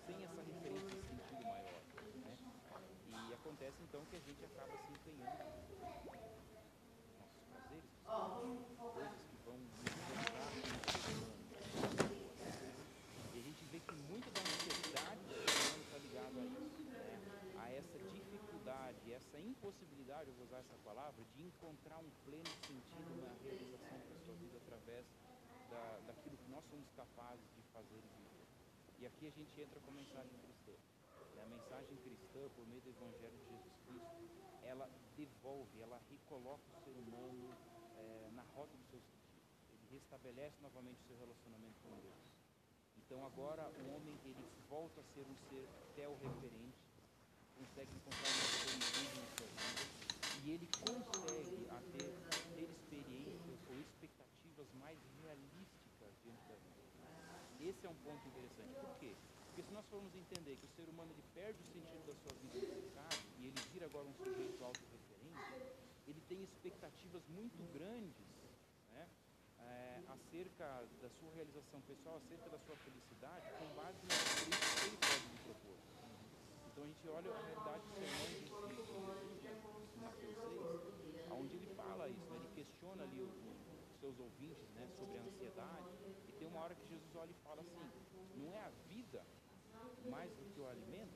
[0.08, 1.82] sem essa referência de sentido maior.
[2.24, 2.38] Né?
[3.30, 5.44] E acontece então que a gente acaba se empenhando
[7.20, 7.92] nossos prazeres,
[8.94, 9.74] coisas que vão nos
[13.34, 14.64] E a gente vê que muito da humano
[15.84, 17.20] está ligado a isso, né?
[17.60, 23.22] a essa dificuldade, essa impossibilidade, eu vou usar essa palavra, de encontrar um pleno sentido
[23.22, 24.13] na realização
[24.74, 25.06] através
[25.70, 28.48] da, daquilo que nós somos capazes de fazer e viver.
[29.00, 30.74] E aqui a gente entra com a mensagem cristã.
[31.42, 34.16] A mensagem cristã, por meio do Evangelho de Jesus Cristo,
[34.64, 37.54] ela devolve, ela recoloca o ser humano
[37.98, 39.38] é, na rota do seu sentido.
[39.74, 42.34] Ele restabelece novamente o seu relacionamento com Deus.
[42.98, 46.80] Então agora o homem ele volta a ser um ser tel-referente,
[47.60, 50.04] consegue encontrar uma plenitude na sua vida
[50.46, 52.14] e ele consegue a ter,
[52.64, 53.23] expectativas
[54.76, 56.84] mais realísticas diante da vida.
[57.60, 58.74] Esse é um ponto interessante.
[58.80, 59.16] Por quê?
[59.48, 62.34] Porque se nós formos entender que o ser humano ele perde o sentido da sua
[62.42, 65.46] vida no pecado e ele vira agora um sujeito autorreferente,
[66.08, 68.26] ele tem expectativas muito grandes
[68.92, 69.08] né,
[69.60, 70.66] é, acerca
[71.02, 75.40] da sua realização pessoal, acerca da sua felicidade, com base experiências que ele pode lhe
[75.46, 75.78] propor.
[76.72, 78.26] Então a gente olha a realidade do sermão
[79.86, 83.53] de Mateus 6, onde ele fala isso, né, ele questiona ali os
[84.04, 85.88] seus ouvintes né, sobre a ansiedade,
[86.28, 87.88] e tem uma hora que Jesus olha e fala assim:
[88.36, 89.24] não é a vida
[90.12, 91.16] mais do que o alimento,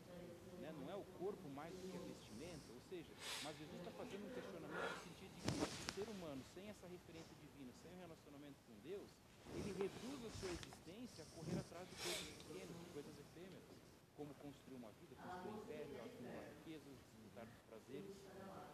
[0.63, 0.71] né?
[0.79, 3.11] não é o corpo mais do que a vestimenta, ou seja,
[3.43, 6.87] mas Jesus está fazendo um questionamento no sentido de que o ser humano, sem essa
[6.87, 9.09] referência divina, sem o relacionamento com Deus,
[9.51, 13.67] ele reduz a sua existência a correr atrás de coisas pequenas, de coisas efêmeras,
[14.15, 18.15] como construir uma vida, construir um império, acumular riquezas, desfrutar dos prazeres.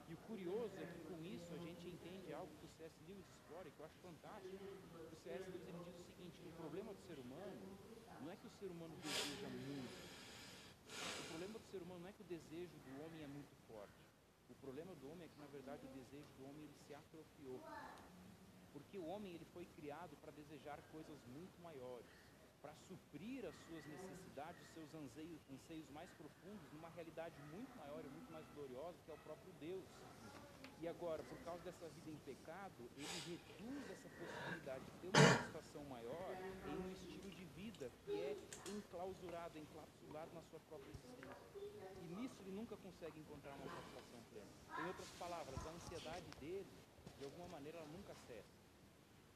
[0.06, 2.94] E o curioso é que com isso a gente entende algo que o C.S.
[3.10, 3.26] Lewis
[3.62, 4.58] e que eu acho fantástico.
[4.58, 5.46] O C.S.
[5.46, 7.62] Lewis ele diz o seguinte: o problema do ser humano
[8.22, 10.14] não é que o ser humano deseja muito.
[10.94, 13.94] O problema do ser humano não é que o desejo do homem é muito forte.
[14.50, 17.62] O problema do homem é que, na verdade, o desejo do homem ele se atrofiou.
[18.74, 22.10] Porque o homem ele foi criado para desejar coisas muito maiores,
[22.62, 28.04] para suprir as suas necessidades, os seus anseios, anseios mais profundos numa realidade muito maior
[28.04, 29.86] e muito mais gloriosa que é o próprio Deus.
[30.84, 35.30] E agora, por causa dessa vida em pecado, ele reduz essa possibilidade de ter uma
[35.32, 36.32] satisfação maior
[36.68, 38.36] em um estilo de vida que é
[38.68, 41.40] enclausurado, encapsulado na sua própria existência.
[42.04, 44.52] E nisso ele nunca consegue encontrar uma satisfação plena.
[44.84, 46.68] Em outras palavras, a ansiedade dele,
[47.18, 48.60] de alguma maneira, ela nunca cessa.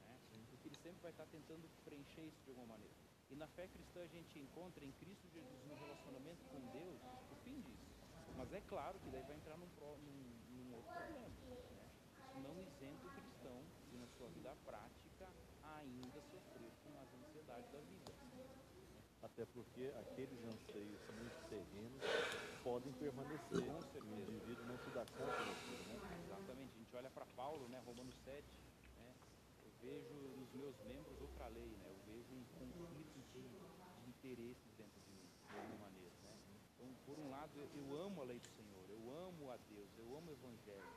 [0.03, 0.19] Né?
[0.51, 2.93] Porque ele sempre vai estar tentando preencher isso de alguma maneira.
[3.31, 6.99] E na fé cristã a gente encontra em Cristo Jesus, no relacionamento com Deus,
[7.31, 7.87] o fim disso.
[8.35, 9.67] Mas é claro que daí vai entrar num,
[10.03, 10.91] num- num outro.
[10.91, 11.29] Né?
[12.17, 15.25] Isso não isenta o cristão de, na sua vida prática,
[15.77, 18.11] ainda sofrer com as ansiedades da vida.
[19.23, 22.01] Até porque aqueles anseios muito terrenos
[22.63, 23.65] podem permanecer.
[23.65, 24.15] Com O certeza.
[24.31, 25.97] indivíduo não se dá conta daquilo, né?
[26.25, 26.71] Exatamente.
[26.75, 28.43] A gente olha para Paulo, né, Romanos 7,
[28.97, 29.13] né,
[29.65, 34.71] eu vejo nos meus membros outra lei, né, eu vejo um conflito de, de interesses
[34.77, 36.13] dentro de mim, de alguma maneira.
[36.23, 36.33] Né?
[36.75, 38.49] Então, por um lado, eu, amo a lei do
[39.57, 40.93] a Deus, eu amo o Evangelho,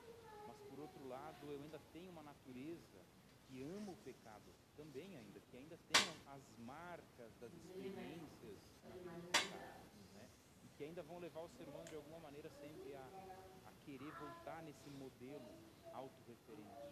[0.46, 3.00] mas por outro lado, eu ainda tenho uma natureza
[3.46, 5.96] que ama o pecado também ainda, que ainda tem
[6.26, 8.58] as marcas das experiências
[10.14, 10.28] né?
[10.64, 13.06] e que ainda vão levar o ser humano de alguma maneira sempre a,
[13.66, 15.50] a querer voltar nesse modelo
[15.92, 16.90] autorreferente.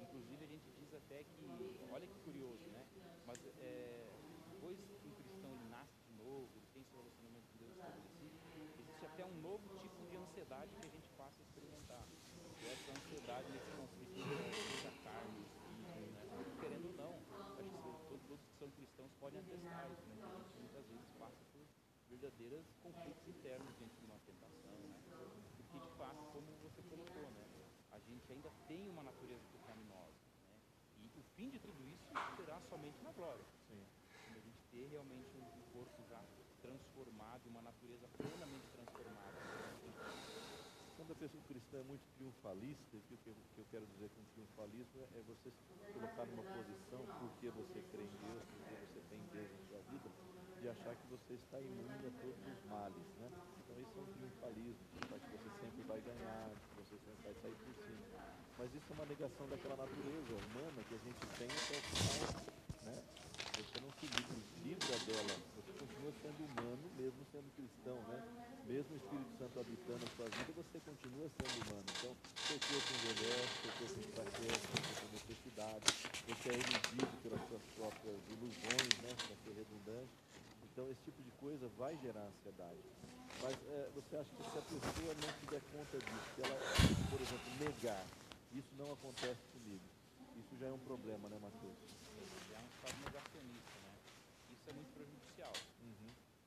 [0.00, 2.86] Inclusive a gente diz até que, olha que curioso, né?
[3.26, 4.08] Mas é,
[4.52, 8.36] depois que um cristão nasce de novo, ele tem seu relacionamento com Deus estabelecido,
[8.80, 9.89] existe até um novo tipo
[10.30, 12.06] ansiedade que a gente passa a experimentar.
[12.62, 16.22] É essa ansiedade nesse conflito entre a carne e espírito, né?
[16.60, 17.14] Querendo ou não,
[17.58, 20.22] acho que todos, que são cristãos podem atestar isso, né?
[20.22, 21.66] A gente muitas vezes passa por
[22.08, 25.00] verdadeiros conflitos internos diante de uma tentação, né?
[25.56, 27.44] Porque de fato, como você colocou, né?
[27.90, 30.14] A gente ainda tem uma natureza pecaminosa,
[30.46, 30.60] né?
[31.02, 33.44] E o fim de tudo isso será somente na glória.
[33.66, 33.82] Sim.
[34.26, 36.22] Quando a gente ter realmente um, corpo já
[36.62, 38.69] transformado, uma natureza plenamente.
[41.20, 45.20] Pessoa cristã é muito triunfalista, o que, eu- que eu quero dizer com triunfalismo é
[45.28, 49.60] você se colocar numa posição, porque você crê em Deus, porque você tem Deus na
[49.68, 50.08] sua vida,
[50.56, 53.28] de achar que você está imune a todos os males, né?
[53.60, 57.56] Então isso é um triunfalismo, que você sempre vai ganhar, que você sempre vai sair
[57.68, 58.04] por cima.
[58.56, 62.24] Mas isso é uma negação daquela natureza humana que a gente tem até o final,
[62.88, 63.19] né?
[63.60, 64.06] Você não se
[64.64, 68.18] livra, dela, você continua sendo humano, mesmo sendo cristão, né?
[68.64, 71.88] Mesmo o Espírito Santo habitando a sua vida, você continua sendo humano.
[72.00, 72.12] Então,
[72.46, 75.84] seu corpo envelhece, seu corpo você tem necessidade,
[76.24, 79.12] você é iludido pelas suas próprias ilusões, né?
[79.12, 80.12] Para ser redundante.
[80.64, 82.80] Então, esse tipo de coisa vai gerar ansiedade.
[83.42, 86.56] Mas eh, você acha que se a pessoa não se der conta disso, se ela,
[87.10, 88.04] por exemplo, negar,
[88.52, 89.86] isso não acontece comigo,
[90.36, 91.76] isso já é um problema, né, Matheus?
[92.52, 93.92] É um estado negacionista, né?
[94.52, 95.52] Isso é muito prejudicial.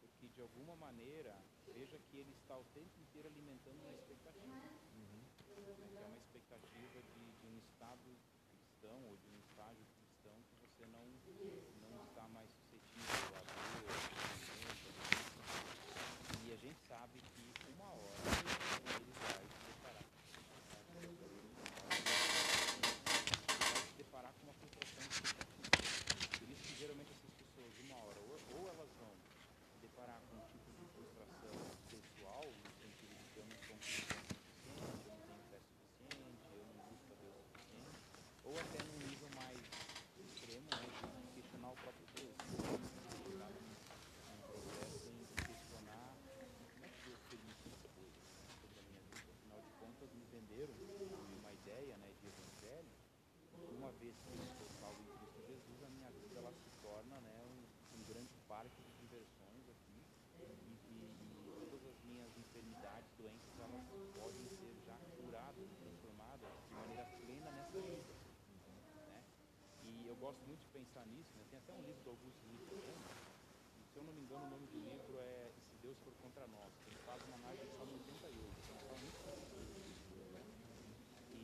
[0.01, 1.33] Porque de alguma maneira,
[1.73, 4.45] veja que ele está o tempo inteiro alimentando uma expectativa.
[4.45, 4.69] né,
[5.49, 8.15] Que é uma expectativa de, de um estado
[8.51, 11.05] cristão ou de um estágio cristão que você não,
[11.89, 14.77] não está mais suscetível a Deus, a Deus,
[16.45, 17.41] e a gente sabe que
[17.73, 18.13] uma hora
[18.93, 20.05] ele vai se deparar.
[23.73, 25.73] Vai se deparar com uma frustração de expectativa.
[26.37, 29.13] Por isso que geralmente essas pessoas, uma hora, ou, ou elas vão
[29.73, 31.55] se deparar com um tipo de frustração
[31.89, 35.59] pessoal, no sentido de que eu não sou um cristão suficiente, eu não tenho fé
[35.63, 37.99] suficiente, eu não busco a Deus o suficiente,
[38.53, 39.57] ou até num nível mais
[40.21, 40.85] extremo, né,
[41.25, 42.37] de questionar o próprio Deus.
[42.37, 43.65] Está num,
[44.29, 46.13] num processo em questionar
[46.69, 48.23] como é que Deus permite essas coisas
[48.61, 49.33] sobre a minha vida.
[49.33, 50.75] Afinal de contas, me venderam
[51.41, 52.93] uma ideia né, de evangelho
[53.73, 57.19] uma vez que eu sou salvo em Cristo Jesus, a minha vida ela se torna
[57.25, 59.97] né, um, um grande parque de diversões aqui
[60.39, 63.83] e, e, e todas as minhas enfermidades, doenças, elas
[64.13, 68.13] podem ser já curadas, transformadas de maneira plena nessa vida.
[69.07, 69.23] Né?
[69.83, 71.43] E eu gosto muito de pensar nisso, né?
[71.51, 72.95] Tem até um livro do Augusto Nietzsche, né?
[73.91, 76.71] Se eu não me engano, o nome do livro é se Deus for contra nós.
[76.87, 80.43] Ele faz uma análise do Salmo 88, que é um salmo muito conhecido, né?
[81.27, 81.43] E,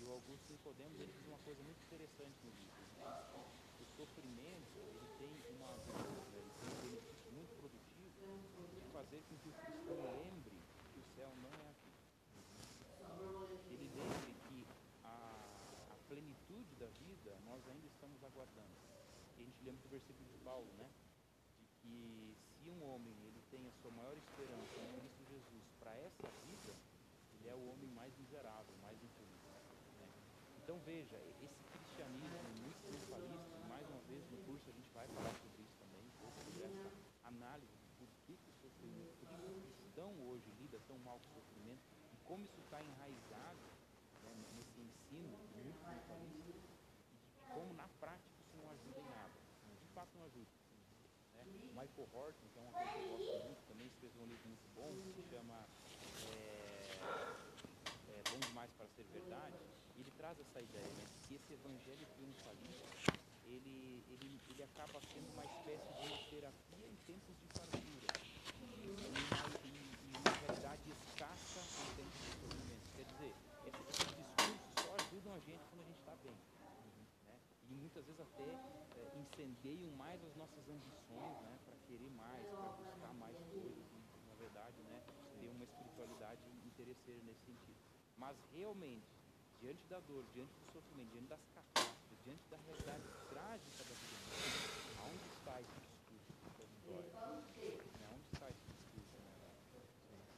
[0.00, 2.80] e o Augusto Nicodemos, ele diz uma coisa muito interessante no livro.
[3.76, 6.40] Que o sofrimento, ele tem uma né?
[6.40, 8.32] ele tem um benefício muito produtivo
[8.72, 10.56] de fazer com que o cristão lembre
[10.88, 11.92] que o céu não é aqui.
[13.68, 14.64] Que ele lembre que
[15.04, 15.36] a,
[15.92, 18.72] a plenitude da vida nós ainda estamos aguardando.
[19.36, 20.88] E a gente lembra do versículo de Paulo, né?
[21.60, 25.92] De que se um homem ele tem a sua maior esperança em Cristo Jesus para
[25.92, 26.72] essa vida,
[27.36, 29.42] ele é o homem mais miserável, mais infeliz.
[30.00, 30.08] né?
[30.64, 35.34] Então veja, esse cristianismo muito triunfalista, mais uma vez no curso a gente vai falar
[35.36, 36.88] sobre isso também, sobre essa
[37.28, 41.20] análise de por que, que o sofrimento, por que o cristão hoje lida tão mal
[41.20, 43.68] com o sofrimento e como isso está enraizado
[44.24, 46.70] né, nesse ensino muito triunfalista
[47.12, 49.36] e de como na prática isso não ajuda em nada.
[49.84, 50.48] De fato não ajuda.
[51.36, 51.44] Né?
[51.76, 54.66] Michael Horton, que é uma coisa que eu gosto muito, também escreveu um livro muito
[54.74, 55.56] bom que se chama
[56.32, 56.96] é,
[58.08, 59.56] é, Bom Demais para Ser Verdade.
[60.00, 62.88] Ele traz essa ideia, né, que esse evangelho triunfalista,
[63.44, 68.08] ele, ele, ele acaba sendo uma espécie de uma terapia em tempos de fartura.
[68.80, 68.88] E
[70.16, 72.86] uma, realidade escassa em tempos de sofrimento.
[72.96, 73.34] Quer dizer,
[73.68, 76.49] esses, esses discursos só ajudam a gente quando a gente está bem
[77.80, 81.58] muitas vezes até eh, incendeiam mais as nossas ambições, né?
[81.64, 83.84] Para querer mais, para buscar mais coisas.
[83.96, 85.02] E, na verdade, né?
[85.40, 87.80] Ter uma espiritualidade interesseira nesse sentido.
[88.18, 89.08] Mas realmente,
[89.60, 94.80] diante da dor, diante do sofrimento, diante das catástrofes, diante da realidade trágica da vida
[95.00, 97.10] aonde está esse discurso da vitória?
[97.96, 98.06] Né?
[98.12, 99.40] Onde está esse discurso né?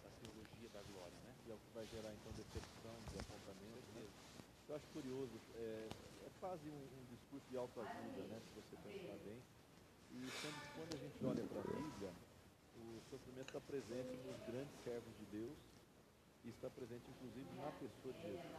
[0.03, 1.34] da, teologia da glória, né?
[1.47, 3.88] E é o que vai gerar então decepção, desapontamento.
[3.99, 4.07] Né?
[4.68, 6.12] Eu acho curioso, é, é
[6.43, 8.43] quase um, um discurso de autoajuda, né?
[8.43, 9.38] Se você pensar bem.
[10.11, 12.11] E sendo que quando a gente olha para a Bíblia,
[12.82, 15.55] o sofrimento está presente nos grandes servos de Deus
[16.43, 18.59] e está presente inclusive na pessoa de Jesus.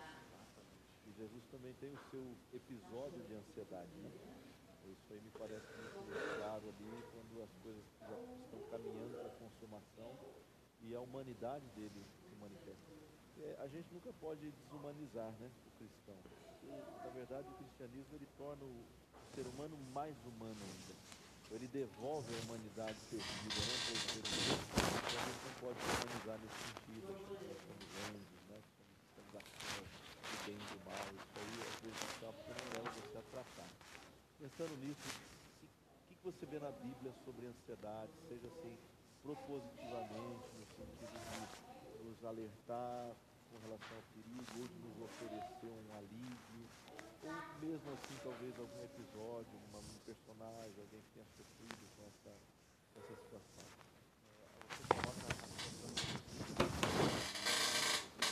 [1.03, 2.23] E Jesus também tem o seu
[2.55, 4.11] episódio de ansiedade, né?
[4.88, 9.36] Isso aí me parece muito claro ali quando as coisas já estão caminhando para a
[9.43, 10.11] consumação
[10.88, 12.95] e a humanidade dele se manifesta.
[13.43, 16.42] É, a gente nunca pode desumanizar né, o cristão.
[17.03, 18.76] Na verdade, o cristianismo ele torna o
[19.36, 20.93] ser humano mais humano ainda.
[21.51, 24.64] Ele devolve a humanidade perdida né, o ser humano.
[24.74, 27.09] Então a gente não pode desumanizar nesse sentido.
[27.14, 29.84] Nós somos anjos, né, estamos acima
[30.24, 31.03] do bem e do mal.
[31.14, 33.70] Isso aí, às vezes, porque não leva você a tratar.
[34.39, 38.74] Pensando nisso, se- o que, que você vê na Bíblia sobre ansiedade, seja assim,
[39.22, 41.39] propositivamente, no sentido de
[42.03, 43.11] nos alertar
[43.54, 46.66] com relação ao perigo, ou de nos oferecer um alívio,
[47.22, 47.30] ou
[47.62, 52.34] mesmo assim, talvez algum episódio, um personagem, alguém que tenha sofrido com essa,
[52.97, 53.70] essa situação.
[54.74, 55.93] Você coloca a situação do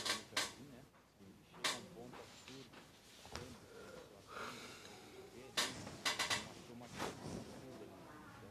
[0.02, 0.82] no jardim, né?
[1.20, 2.74] E chega a um ponto absurdo,
[3.30, 4.50] quando a situação
[5.32, 8.02] vê uma somatização absurda ali.
[8.42, 8.50] Então,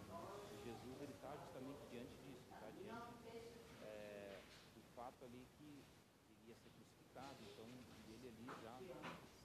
[0.63, 3.27] Jesus ele está justamente diante disso, está diante
[3.83, 4.39] é,
[4.73, 5.83] do fato ali que
[6.31, 8.75] ele ia ser crucificado, então e ele ali já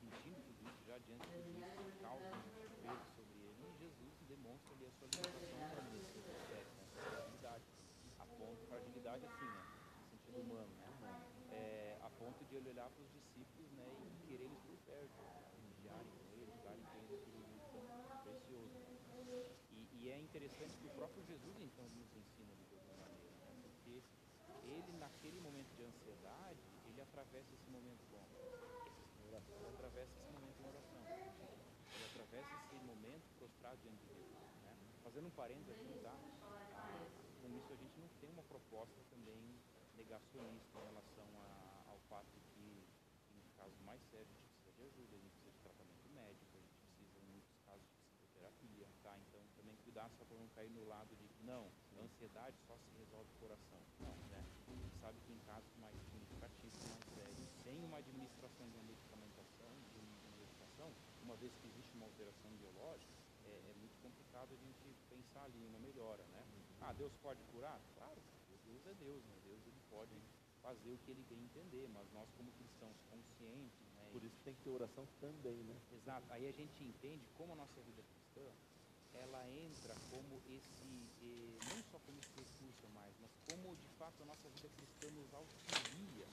[0.01, 2.43] sentindo tudo isso, já diante de tudo isso, causa um
[2.83, 4.15] peso sobre ele, e Jesus
[4.77, 5.57] ali a sua limitação
[6.37, 7.65] aspecto, nessa fragilidade,
[8.19, 9.63] a ponto, fragilidade assim, né,
[9.97, 14.29] no sentido humano, né, é, a ponto de ele olhar para os discípulos, né, e
[14.29, 15.17] querer eles por perto,
[15.65, 18.77] vigiarem com ele, estarem com ele naquele momento tão precioso.
[19.73, 23.57] E, e é interessante que o próprio Jesus, então, nos ensina de alguma maneira, né?
[23.65, 24.03] porque
[24.69, 28.29] ele, naquele momento de ansiedade, ele atravessa esse momento bom.
[29.25, 29.37] Ele
[29.73, 31.05] atravessa esse momento em oração.
[31.97, 34.36] Ele atravessa esse momento prostrado diante de Deus.
[35.17, 36.13] Fazendo um parênteses aqui, tá?
[37.41, 39.41] Com isso a gente não tem uma proposta também
[39.95, 42.85] negacionista em relação a- ao fato de que,
[43.33, 46.59] em casos mais sérios, a gente precisa de ajuda, a gente precisa de tratamento médico,
[46.59, 49.19] a gente precisa, em muitos casos, de psicoterapia, tá?
[49.19, 52.93] Então, também cuidar só para não cair no lado de não, a ansiedade só se
[52.99, 53.81] resolve com coração.
[53.99, 54.45] Não, né?
[54.69, 58.85] A gente sabe que em casos mais significativos, mais sérios, sem uma administração de uma
[58.85, 63.06] medicamentação, de uma medicação, uma vez que existe uma alteração biológica,
[63.47, 66.43] é, é muito complicado a gente pensar ali uma melhora, né?
[66.81, 67.81] Ah, Deus pode curar?
[67.95, 68.21] Claro,
[68.67, 69.37] Deus é Deus, né?
[69.45, 70.15] Deus ele pode
[70.63, 74.09] fazer o que ele bem entender, mas nós como cristãos conscientes, né?
[74.13, 75.77] Por isso tem que ter oração também, né?
[75.93, 76.27] Exato.
[76.33, 78.43] Aí a gente entende como a nossa vida cristã,
[79.15, 80.91] ela entra como esse,
[81.23, 85.09] eh, não só como esse recurso mais, mas como de fato a nossa vida cristã
[85.11, 86.27] nos auxilia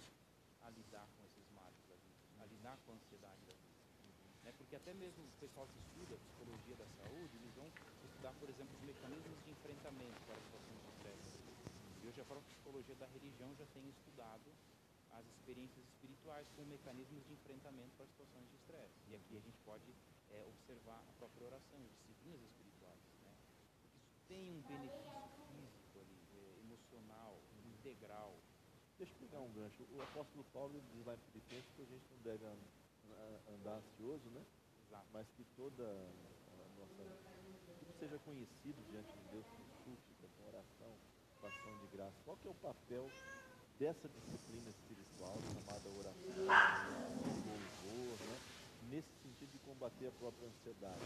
[0.61, 3.62] a lidar com esses males da vida, a lidar com a ansiedade da vida.
[4.43, 4.51] Né?
[4.57, 7.67] Porque até mesmo o pessoal que estuda psicologia da saúde, eles vão
[8.03, 11.39] estudar, por exemplo, os mecanismos de enfrentamento para situações de estresse.
[12.03, 14.51] E hoje a própria psicologia da religião já tem estudado
[15.11, 18.97] as experiências espirituais como mecanismos de enfrentamento para situações de estresse.
[19.07, 19.87] E aqui a gente pode
[20.31, 22.99] é, observar a própria oração, as disciplinas espirituais.
[23.23, 23.31] Né?
[23.79, 27.39] Porque isso tem um benefício físico ali, é, emocional,
[27.77, 28.35] integral.
[28.97, 29.83] Deixa eu pegar um gancho.
[29.91, 32.45] O apóstolo Paulo diz lá em Filipenses que a gente não deve
[33.55, 34.41] andar ansioso, né?
[34.87, 35.05] Exato.
[35.13, 37.03] Mas que toda a nossa.
[37.79, 40.93] Tudo seja conhecido diante de Deus com súplica, com oração,
[41.39, 42.15] com ação de graça.
[42.25, 43.09] Qual que é o papel
[43.79, 46.45] dessa disciplina espiritual chamada oração,
[47.45, 48.37] louvor, né?
[48.91, 51.01] Nesse sentido de combater a própria ansiedade.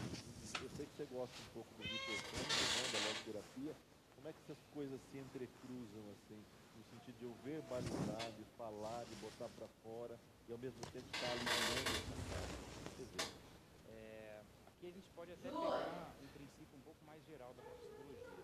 [0.60, 3.74] Eu sei que você gosta um pouco do Frankl, né, da logoterapia.
[4.16, 6.42] Como é que essas coisas se entrecruzam assim?
[6.78, 10.14] No sentido de eu verbalizar, de falar, de botar para fora
[10.48, 12.54] e ao mesmo tempo estar ansiedade.
[12.96, 13.26] Quer dizer,
[13.90, 18.38] É, aqui a gente pode até pegar um princípio um pouco mais geral da psicologia.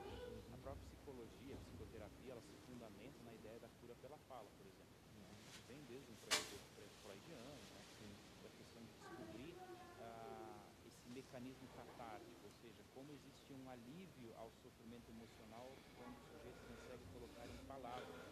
[0.50, 4.66] A própria psicologia, a psicoterapia, ela se fundamenta na ideia da cura pela fala, por
[4.66, 4.98] exemplo.
[5.68, 6.16] Vem desde um
[7.06, 7.82] freudiano, né?
[8.42, 9.54] da questão de descobrir
[10.02, 10.58] ah,
[10.88, 16.60] esse mecanismo catártico, ou seja, como existe um alívio ao sofrimento emocional quando o sujeito
[16.66, 18.24] consegue colocar em palavras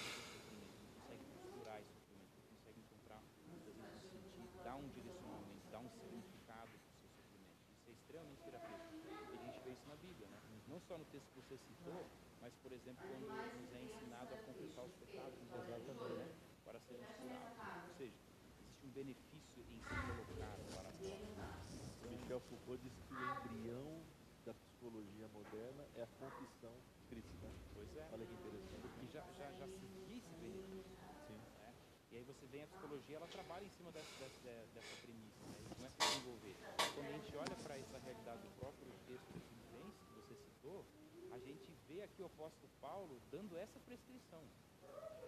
[0.00, 4.64] o seu sofrimento, ele consegue costurar esse sofrimento, ele consegue encontrar, muitas vezes, um sentido,
[4.64, 7.60] dar um direcionamento, dar um significado para o seu sofrimento.
[7.70, 8.94] Isso é extremamente terapêutico.
[9.30, 10.59] E a gente vê isso na Bíblia, né?
[10.70, 12.06] Não só no texto que você citou,
[12.40, 16.30] mas, por exemplo, quando nos é ensinado a confessar os pecados outros, né?
[16.64, 17.88] para sermos curados.
[17.88, 21.70] Ou seja, existe um benefício em se colocar para fora.
[22.08, 24.02] Michel Foucault diz que o embrião
[24.46, 26.74] da psicologia moderna é a confissão
[27.08, 27.50] cristã.
[27.74, 28.08] Pois é.
[28.12, 28.86] Olha que interessante.
[29.02, 30.96] E já, já, já se via esse benefício.
[31.26, 31.34] Sim.
[31.34, 31.74] né?
[32.12, 35.58] E aí você vem a psicologia, ela trabalha em cima dessa, dessa, dessa premissa, né?
[35.66, 36.56] E começa a desenvolver.
[36.94, 40.86] Quando a gente olha para essa realidade do próprio texto de Filipenses, que você citou,
[41.32, 44.42] a gente vê aqui o apóstolo Paulo dando essa prescrição.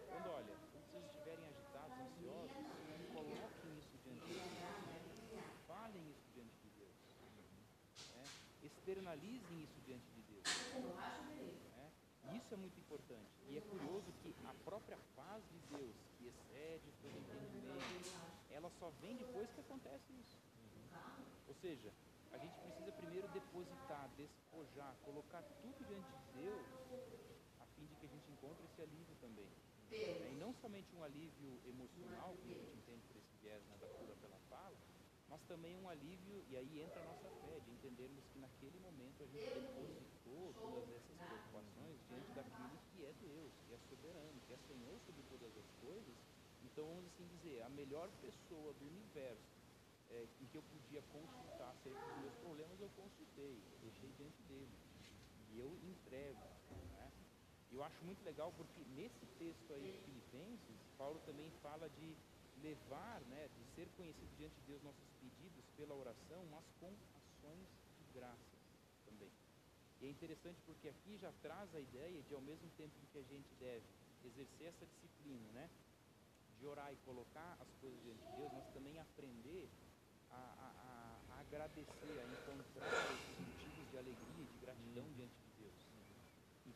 [0.07, 2.67] Quando olha, quando vocês estiverem agitados, ansiosos,
[3.13, 5.43] coloquem isso diante de Deus.
[5.67, 6.95] Falem isso diante de Deus.
[8.15, 8.25] né?
[8.63, 10.45] Externalizem isso diante de Deus.
[11.75, 12.37] né?
[12.37, 13.33] Isso é muito importante.
[13.49, 17.83] E é curioso que a própria paz de Deus, que excede todo entendimento,
[18.51, 20.39] ela só vem depois que acontece isso.
[21.49, 21.93] Ou seja,
[22.31, 26.69] a gente precisa primeiro depositar, despojar, colocar tudo diante de Deus,
[27.59, 29.57] a fim de que a gente encontre esse alívio também.
[30.19, 30.31] né?
[30.33, 33.89] E não somente um alívio emocional, que a gente entende por esse viés né, da
[33.89, 34.81] cura pela fala,
[35.27, 39.23] mas também um alívio, e aí entra a nossa fé, de entendermos que naquele momento
[39.23, 44.53] a gente depositou todas essas preocupações diante daquilo que é Deus, que é soberano, que
[44.53, 46.19] é Senhor sobre todas as coisas.
[46.61, 49.61] Então, vamos assim dizer, a melhor pessoa do universo
[50.09, 54.43] é, em que eu podia consultar acerca dos meus problemas, eu consultei, eu deixei diante
[54.43, 54.82] dele.
[55.53, 56.49] E eu entrego.
[56.91, 57.15] Né?
[57.71, 62.19] Eu acho muito legal porque nesse texto aí de Filipenses, Paulo também fala de
[62.55, 67.71] levar, né, de ser conhecido diante de Deus nossos pedidos pela oração, mas com ações
[67.97, 68.61] de graças
[69.03, 69.35] também.
[69.99, 73.19] E é interessante porque aqui já traz a ideia de ao mesmo tempo em que
[73.19, 75.71] a gente deve exercer essa disciplina, né,
[76.49, 79.73] de orar e colocar as coisas diante de Deus, mas também aprender
[80.29, 85.42] a, a, a- agradecer, a encontrar esses motivos de alegria, de gratidão diante de Deus.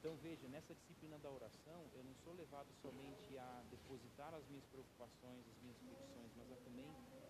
[0.07, 4.65] Então veja, nessa disciplina da oração, eu não sou levado somente a depositar as minhas
[4.67, 6.87] preocupações, as minhas petições, mas a também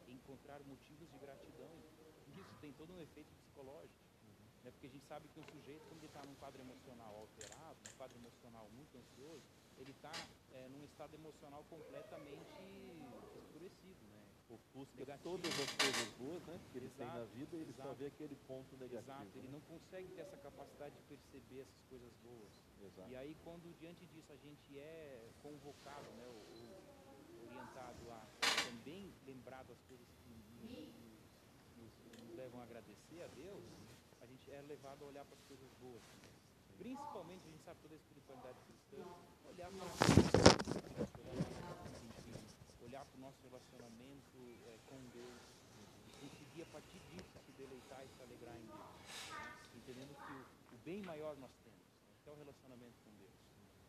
[0.07, 1.73] encontrar motivos de gratidão.
[2.37, 3.97] Isso tem todo um efeito psicológico.
[4.63, 4.71] Né?
[4.73, 7.97] Porque a gente sabe que um sujeito, quando ele está num quadro emocional alterado, num
[7.97, 9.49] quadro emocional muito ansioso,
[9.79, 10.13] ele está
[10.69, 12.61] num estado emocional completamente
[13.41, 14.05] escurecido.
[14.05, 14.16] Né?
[14.49, 15.23] Ofusca Negativo.
[15.25, 17.97] todas as coisas boas né, que ele tem Exato, na vida e ele só exato.
[17.97, 19.03] vê aquele ponto negativo.
[19.03, 19.53] Exato, ele né?
[19.53, 22.51] não consegue ter essa capacidade de perceber essas coisas boas.
[22.87, 23.11] Exato.
[23.11, 28.23] E aí, quando diante disso a gente é convocado, né, ou, ou orientado a
[28.63, 30.95] também lembrar das coisas que nos,
[31.77, 33.63] nos- nos levam a agradecer a Deus,
[34.23, 36.03] a gente é levado a olhar para as coisas boas.
[36.79, 39.07] Principalmente, a gente sabe toda a espiritualidade cristã,
[39.49, 40.56] olhar para o
[43.27, 45.43] nosso relacionamento eh, com Deus
[45.75, 48.87] e conseguir a partir disso se deleitar e se alegrar em Deus.
[49.75, 50.43] Entendendo que o,
[50.75, 53.35] o bem maior nós temos, né, que é o relacionamento com Deus.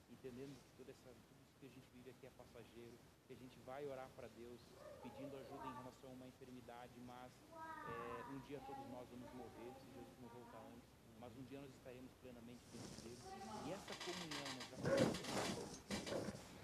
[0.09, 3.35] Entendendo que toda essa, tudo isso que a gente vive aqui é passageiro, que a
[3.37, 4.57] gente vai orar para Deus
[5.05, 9.69] pedindo ajuda em relação a uma enfermidade, mas eh, um dia todos nós vamos morrer,
[9.77, 10.89] se Jesus não voltar antes,
[11.21, 13.21] mas um dia nós estaremos plenamente diante dele.
[13.21, 15.77] E essa comunhão nós já conhecemos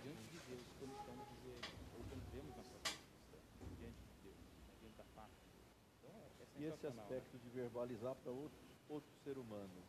[0.01, 3.39] diante de Deus quando estamos de joelhos, ou quando vemos nossa vida cristã,
[3.79, 5.39] diante de Deus, né, diante da face.
[5.99, 7.01] Então, é- essa é a Esse né?
[7.01, 8.57] aspecto de verbalizar para outro,
[8.89, 9.83] outro ser humano,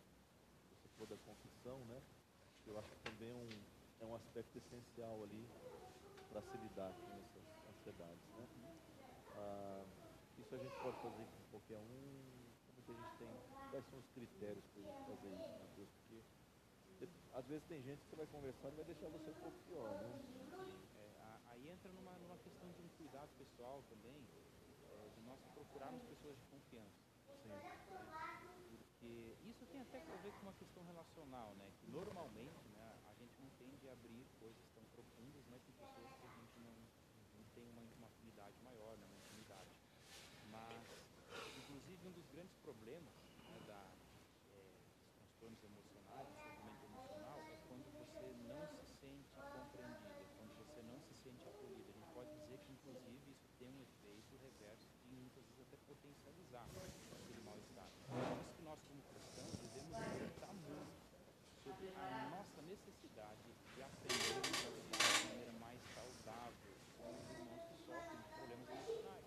[0.71, 2.03] você for da confissão, né?
[2.67, 3.63] Eu acho que também é um,
[4.01, 5.45] é um aspecto essencial ali
[6.31, 8.47] para se lidar com essas ansiedades, né?
[9.37, 9.85] Ah,
[10.39, 13.29] isso a gente pode fazer com qualquer um, como que a gente tem,
[13.71, 15.89] quais são os critérios para a gente fazer isso, Matheus?
[16.03, 16.35] Porque
[17.35, 19.91] às vezes tem gente que você vai conversar e vai deixar você um pouco pior,
[19.95, 20.11] né?
[20.97, 24.19] É, aí entra numa, numa questão de um cuidado pessoal também,
[25.25, 27.05] nós procurarmos pessoas de confiança.
[29.05, 31.71] Porque isso tem até a ver com uma questão relacional, né?
[31.81, 35.61] Que normalmente né, a gente não tende a abrir coisas tão profundas, né?
[35.67, 36.75] Com pessoas que a gente não,
[37.37, 39.71] não tem uma, uma afinidade maior, né, uma intimidade.
[40.51, 40.87] Mas,
[41.59, 43.13] inclusive, um dos grandes problemas
[43.45, 43.83] né, da,
[44.53, 50.53] é, dos transtornos emocionais, do sofrimento emocional, é quando você não se sente compreendida, quando
[50.65, 51.91] você não se sente acolhida.
[51.91, 55.94] A gente pode dizer que, inclusive, isso tem um efeito reverso de muitas vezes até
[56.05, 56.69] potencializar
[57.17, 57.89] aquele mal-estar.
[58.05, 60.93] Por isso que nós, como cristãos, devemos meditar muito
[61.65, 67.65] sobre a nossa necessidade de aprendermos a lidar de maneira mais saudável com os irmãos
[67.65, 69.25] que sofrem de problemas emocionais.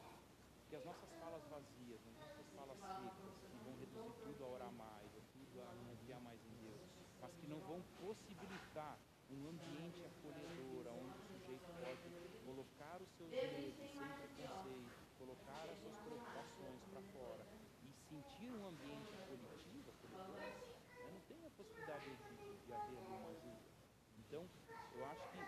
[0.61, 4.73] Porque as nossas falas vazias, as nossas falas secas, que vão reduzir tudo a orar
[4.78, 6.82] mais, a tudo a confiar mais em Deus,
[7.19, 8.99] mas que não vão possibilitar
[9.30, 14.07] um ambiente acolhedor, onde o sujeito pode colocar os seus medos sem
[14.38, 17.45] preconceito, colocar as suas preocupações para fora
[17.84, 19.57] e sentir um ambiente acolhedor,
[20.33, 20.53] né,
[21.13, 23.69] não tem a possibilidade de, de, haver ali uma ajuda.
[24.19, 24.43] Então,
[24.95, 25.41] eu acho que,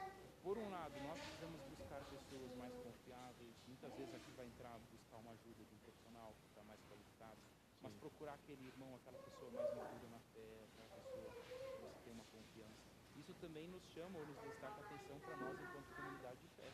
[0.44, 5.18] por um lado, nós precisamos buscar pessoas mais confiáveis, muitas vezes aqui vai entrar buscar
[5.18, 7.40] uma ajuda de um profissional que está mais qualificado,
[7.82, 12.14] mas procurar aquele irmão, aquela pessoa mais madura na fé, aquela pessoa que você tem
[12.14, 12.90] uma confiança.
[13.18, 16.72] Isso também nos chama ou nos destaca a atenção para nós enquanto comunidade de fé.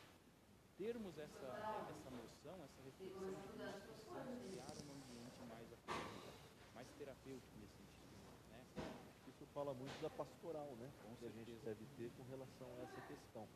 [0.78, 1.48] Termos essa,
[1.88, 6.34] essa noção, essa reflexão de que nós precisamos criar um ambiente mais acolhedor,
[6.76, 6.88] mais
[7.26, 8.14] terapêutico nesse sentido.
[8.54, 8.62] Né?
[9.28, 10.90] Isso fala muito da pastoral, né?
[11.02, 13.48] Com que a gente deve ter com relação a essa questão.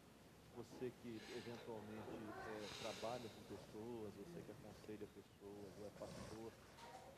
[0.57, 2.17] Você que eventualmente
[2.49, 6.51] eh, trabalha com pessoas, você que aconselha pessoas, ou é pastor,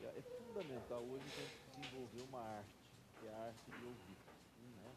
[0.02, 2.76] é, é fundamental hoje a gente desenvolver uma arte,
[3.18, 4.18] que é a arte de ouvir.
[4.84, 4.90] Né?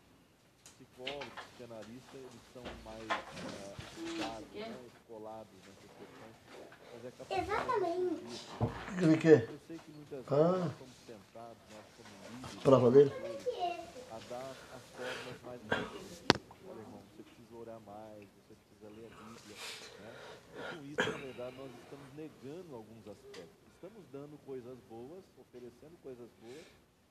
[0.78, 4.89] Psicólogos, psicanalistas, eles são mais ah, estudados, né?
[4.93, 6.36] escolados nessas questões,
[6.93, 8.24] mas é capaz Exatamente.
[8.62, 9.49] O que ele quer?
[9.49, 10.76] Eu sei que muitas vezes Ah.
[10.80, 10.95] nós
[12.64, 13.12] Prova dele?
[14.16, 15.62] a dar as formas mais.
[16.68, 19.58] Olha, irmão, você precisa orar mais, você precisa ler a Bíblia.
[19.99, 20.10] Né?
[20.56, 23.60] E com isso, na verdade, nós estamos negando alguns aspectos.
[23.76, 26.66] Estamos dando coisas boas, oferecendo coisas boas,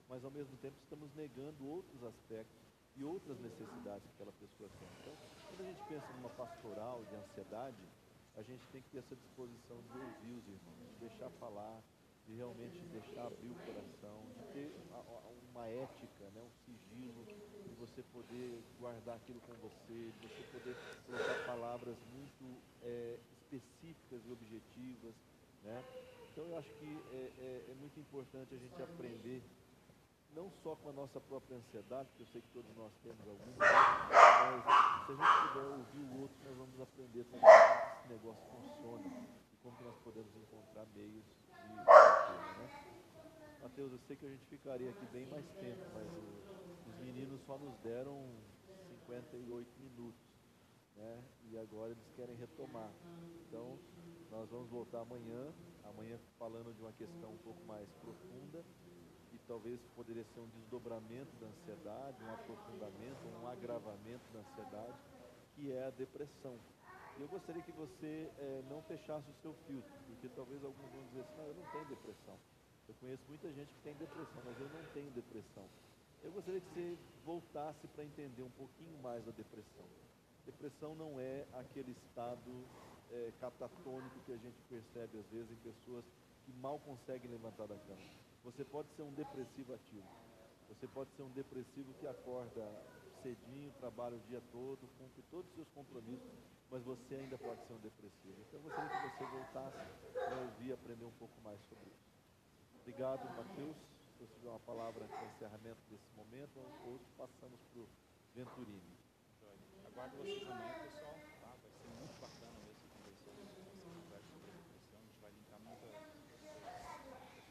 [0.08, 2.56] mas ao mesmo tempo estamos negando outros aspectos
[2.96, 4.88] e outras necessidades que aquela pessoa tem.
[5.04, 5.12] Então,
[5.48, 7.84] quando a gente pensa numa pastoral de ansiedade,
[8.34, 11.84] a gente tem que ter essa disposição de ouvir os irmãos, de deixar falar,
[12.26, 14.72] de realmente deixar abrir o coração, de ter
[15.52, 17.24] uma ética, né, um sigilo,
[17.68, 22.44] de você poder guardar aquilo com você, de você poder colocar palavras muito
[22.82, 25.14] eh, específicas e objetivas.
[25.62, 25.84] Né?
[26.32, 29.42] Então eu acho que é, é- é muito importante a gente aprender
[30.34, 33.56] não só com a nossa própria ansiedade, porque eu sei que todos nós temos alguma,
[33.58, 34.64] mas
[35.06, 39.06] se a gente puder ouvir o outro, nós vamos aprender também como esse negócio funciona
[39.06, 42.03] e como que nós podemos encontrar meios de
[42.56, 42.70] né?
[43.60, 46.44] Mateus, eu sei que a gente ficaria aqui bem mais tempo, mas o-
[46.84, 48.42] os meninos só nos deram
[48.88, 50.22] 58 minutos,
[50.94, 51.24] né?
[51.42, 52.94] E agora eles querem retomar.
[53.48, 53.80] Então,
[54.28, 58.64] nós vamos voltar amanhã, amanhã falando de uma questão um pouco mais profunda
[59.32, 64.98] e talvez poderia ser um desdobramento da ansiedade, um aprofundamento, um agravamento da ansiedade,
[65.54, 66.60] que é a depressão.
[67.16, 71.04] E eu gostaria que você eh, não fechasse o seu filtro, porque talvez alguns vão
[71.06, 72.36] dizer assim, não, eu não tenho depressão.
[72.88, 75.64] Eu conheço muita gente que tem depressão, mas eu não tenho depressão.
[76.24, 79.84] Eu gostaria que você voltasse para entender um pouquinho mais da depressão.
[80.44, 82.50] Depressão não é aquele estado
[83.12, 86.04] eh, catatônico que a gente percebe às vezes em pessoas
[86.44, 88.02] que mal conseguem levantar da cama.
[88.42, 90.04] Você pode ser um depressivo ativo.
[90.68, 92.68] Você pode ser um depressivo que acorda
[93.22, 96.28] cedinho, trabalha o dia todo, cumpre todos os seus compromissos,
[96.74, 98.34] mas você ainda pode ser um depressivo.
[98.42, 99.78] Então eu gostaria que você voltasse
[100.10, 102.10] para ouvir e aprender um pouco mais sobre isso.
[102.80, 103.76] Obrigado, Matheus.
[103.78, 107.86] Se você tiver uma palavra de encerramento desse momento, ou passamos para o
[108.34, 108.98] Venturini.
[109.86, 111.14] Aguardo vocês amanhã, pessoal.
[111.14, 111.54] Tá?
[111.62, 114.98] Vai ser muito bacana mesmo conversa sobre a depressão.
[114.98, 115.94] A gente vai linkar muitas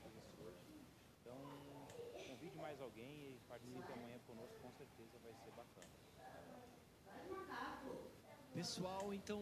[0.03, 0.67] coisas hoje.
[1.21, 1.39] Então,
[2.28, 6.03] convide mais alguém e participe amanhã conosco, com certeza vai ser bacana.
[8.53, 9.41] Pessoal, então,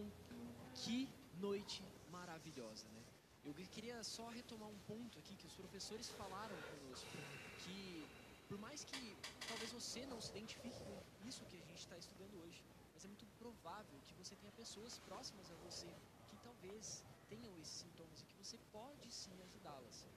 [0.74, 0.97] que
[1.34, 3.05] noite maravilhosa, né?
[3.43, 7.18] eu queria só retomar um ponto aqui que os professores falaram conosco,
[7.57, 8.09] que
[8.47, 12.39] por mais que talvez você não se identifique com isso que a gente está estudando
[12.39, 15.97] hoje, mas é muito provável que você tenha pessoas próximas a você
[16.28, 20.07] que talvez tenham esses sintomas e que você pode sim ajudá-las.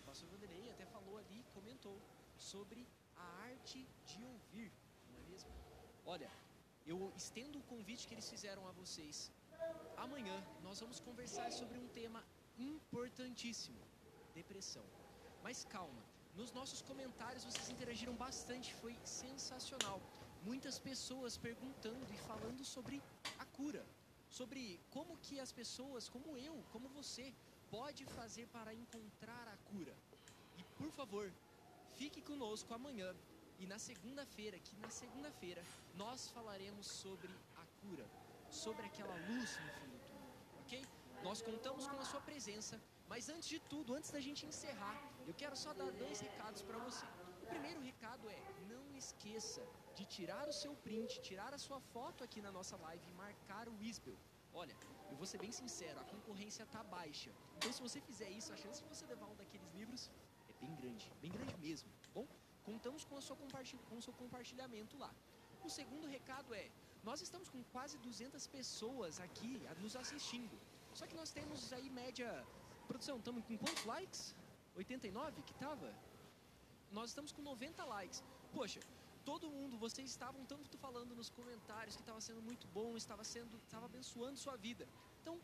[0.00, 2.04] O pastor Vanderlei até falou ali, comentou
[2.36, 4.70] sobre a arte de ouvir,
[5.06, 5.54] não é mesmo?
[6.04, 6.30] Olha,
[6.86, 9.30] eu estendo o convite que eles fizeram a vocês.
[9.96, 12.24] Amanhã nós vamos conversar sobre um tema
[12.58, 13.78] importantíssimo:
[14.34, 14.84] depressão.
[15.42, 16.02] Mas calma,
[16.34, 20.00] nos nossos comentários vocês interagiram bastante, foi sensacional.
[20.44, 23.00] Muitas pessoas perguntando e falando sobre
[23.38, 23.84] a cura,
[24.28, 27.32] sobre como que as pessoas, como eu, como você,
[27.70, 29.94] pode fazer para encontrar a cura.
[30.58, 31.32] E por favor,
[31.96, 33.14] fique conosco amanhã
[33.62, 35.62] e na segunda-feira, que na segunda-feira
[36.02, 37.32] nós falaremos sobre
[37.62, 38.06] a cura,
[38.50, 40.32] sobre aquela luz no fim do túnel,
[40.62, 40.84] ok?
[41.26, 42.80] Nós contamos com a sua presença,
[43.12, 44.96] mas antes de tudo, antes da gente encerrar,
[45.28, 47.06] eu quero só dar dois recados para você.
[47.44, 48.40] O primeiro recado é:
[48.72, 53.04] não esqueça de tirar o seu print, tirar a sua foto aqui na nossa live
[53.08, 54.18] e marcar o Wisbel.
[54.52, 54.76] Olha,
[55.10, 57.30] eu vou ser bem sincero, a concorrência tá baixa.
[57.58, 60.10] Então, se você fizer isso, a chance de você levar um daqueles livros
[60.48, 61.88] é bem grande, bem grande mesmo?
[62.64, 63.18] Contamos com,
[63.88, 65.12] com o seu compartilhamento lá.
[65.64, 66.70] O segundo recado é:
[67.02, 70.56] nós estamos com quase 200 pessoas aqui nos assistindo.
[70.94, 72.28] Só que nós temos aí média.
[72.86, 74.34] Produção, estamos com quantos likes?
[74.76, 75.88] 89 que tava?
[76.90, 78.22] Nós estamos com 90 likes.
[78.52, 78.80] Poxa,
[79.24, 83.56] todo mundo, vocês estavam tanto falando nos comentários que estava sendo muito bom, estava sendo,
[83.66, 84.86] estava abençoando sua vida.
[85.20, 85.40] Então,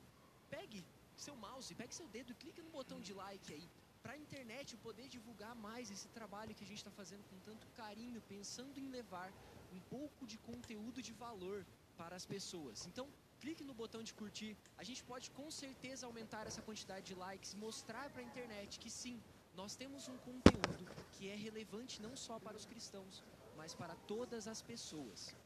[0.51, 0.85] pegue
[1.17, 3.69] seu mouse, pegue seu dedo e clique no botão de like aí
[4.09, 7.67] para a internet poder divulgar mais esse trabalho que a gente está fazendo com tanto
[7.81, 9.31] carinho, pensando em levar
[9.71, 11.59] um pouco de conteúdo de valor
[11.99, 12.87] para as pessoas.
[12.87, 13.07] Então,
[13.39, 14.57] clique no botão de curtir.
[14.79, 18.91] A gente pode com certeza aumentar essa quantidade de likes, mostrar para a internet que
[18.91, 19.21] sim,
[19.55, 23.23] nós temos um conteúdo que é relevante não só para os cristãos,
[23.59, 25.37] mas para todas as pessoas.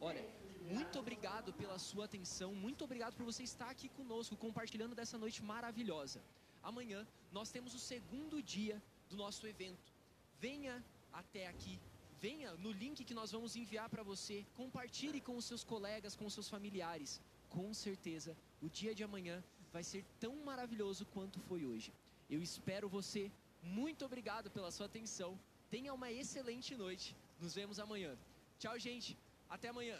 [0.00, 0.24] Olha,
[0.76, 5.42] muito obrigado pela sua atenção, muito obrigado por você estar aqui conosco, compartilhando dessa noite
[5.42, 6.22] maravilhosa.
[6.62, 9.90] Amanhã nós temos o segundo dia do nosso evento.
[10.38, 11.78] Venha até aqui,
[12.20, 16.26] venha no link que nós vamos enviar para você, compartilhe com os seus colegas, com
[16.26, 17.20] os seus familiares.
[17.48, 21.92] Com certeza, o dia de amanhã vai ser tão maravilhoso quanto foi hoje.
[22.30, 23.30] Eu espero você.
[23.62, 25.38] Muito obrigado pela sua atenção.
[25.70, 27.16] Tenha uma excelente noite.
[27.40, 28.16] Nos vemos amanhã.
[28.58, 29.16] Tchau, gente.
[29.48, 29.98] Até amanhã.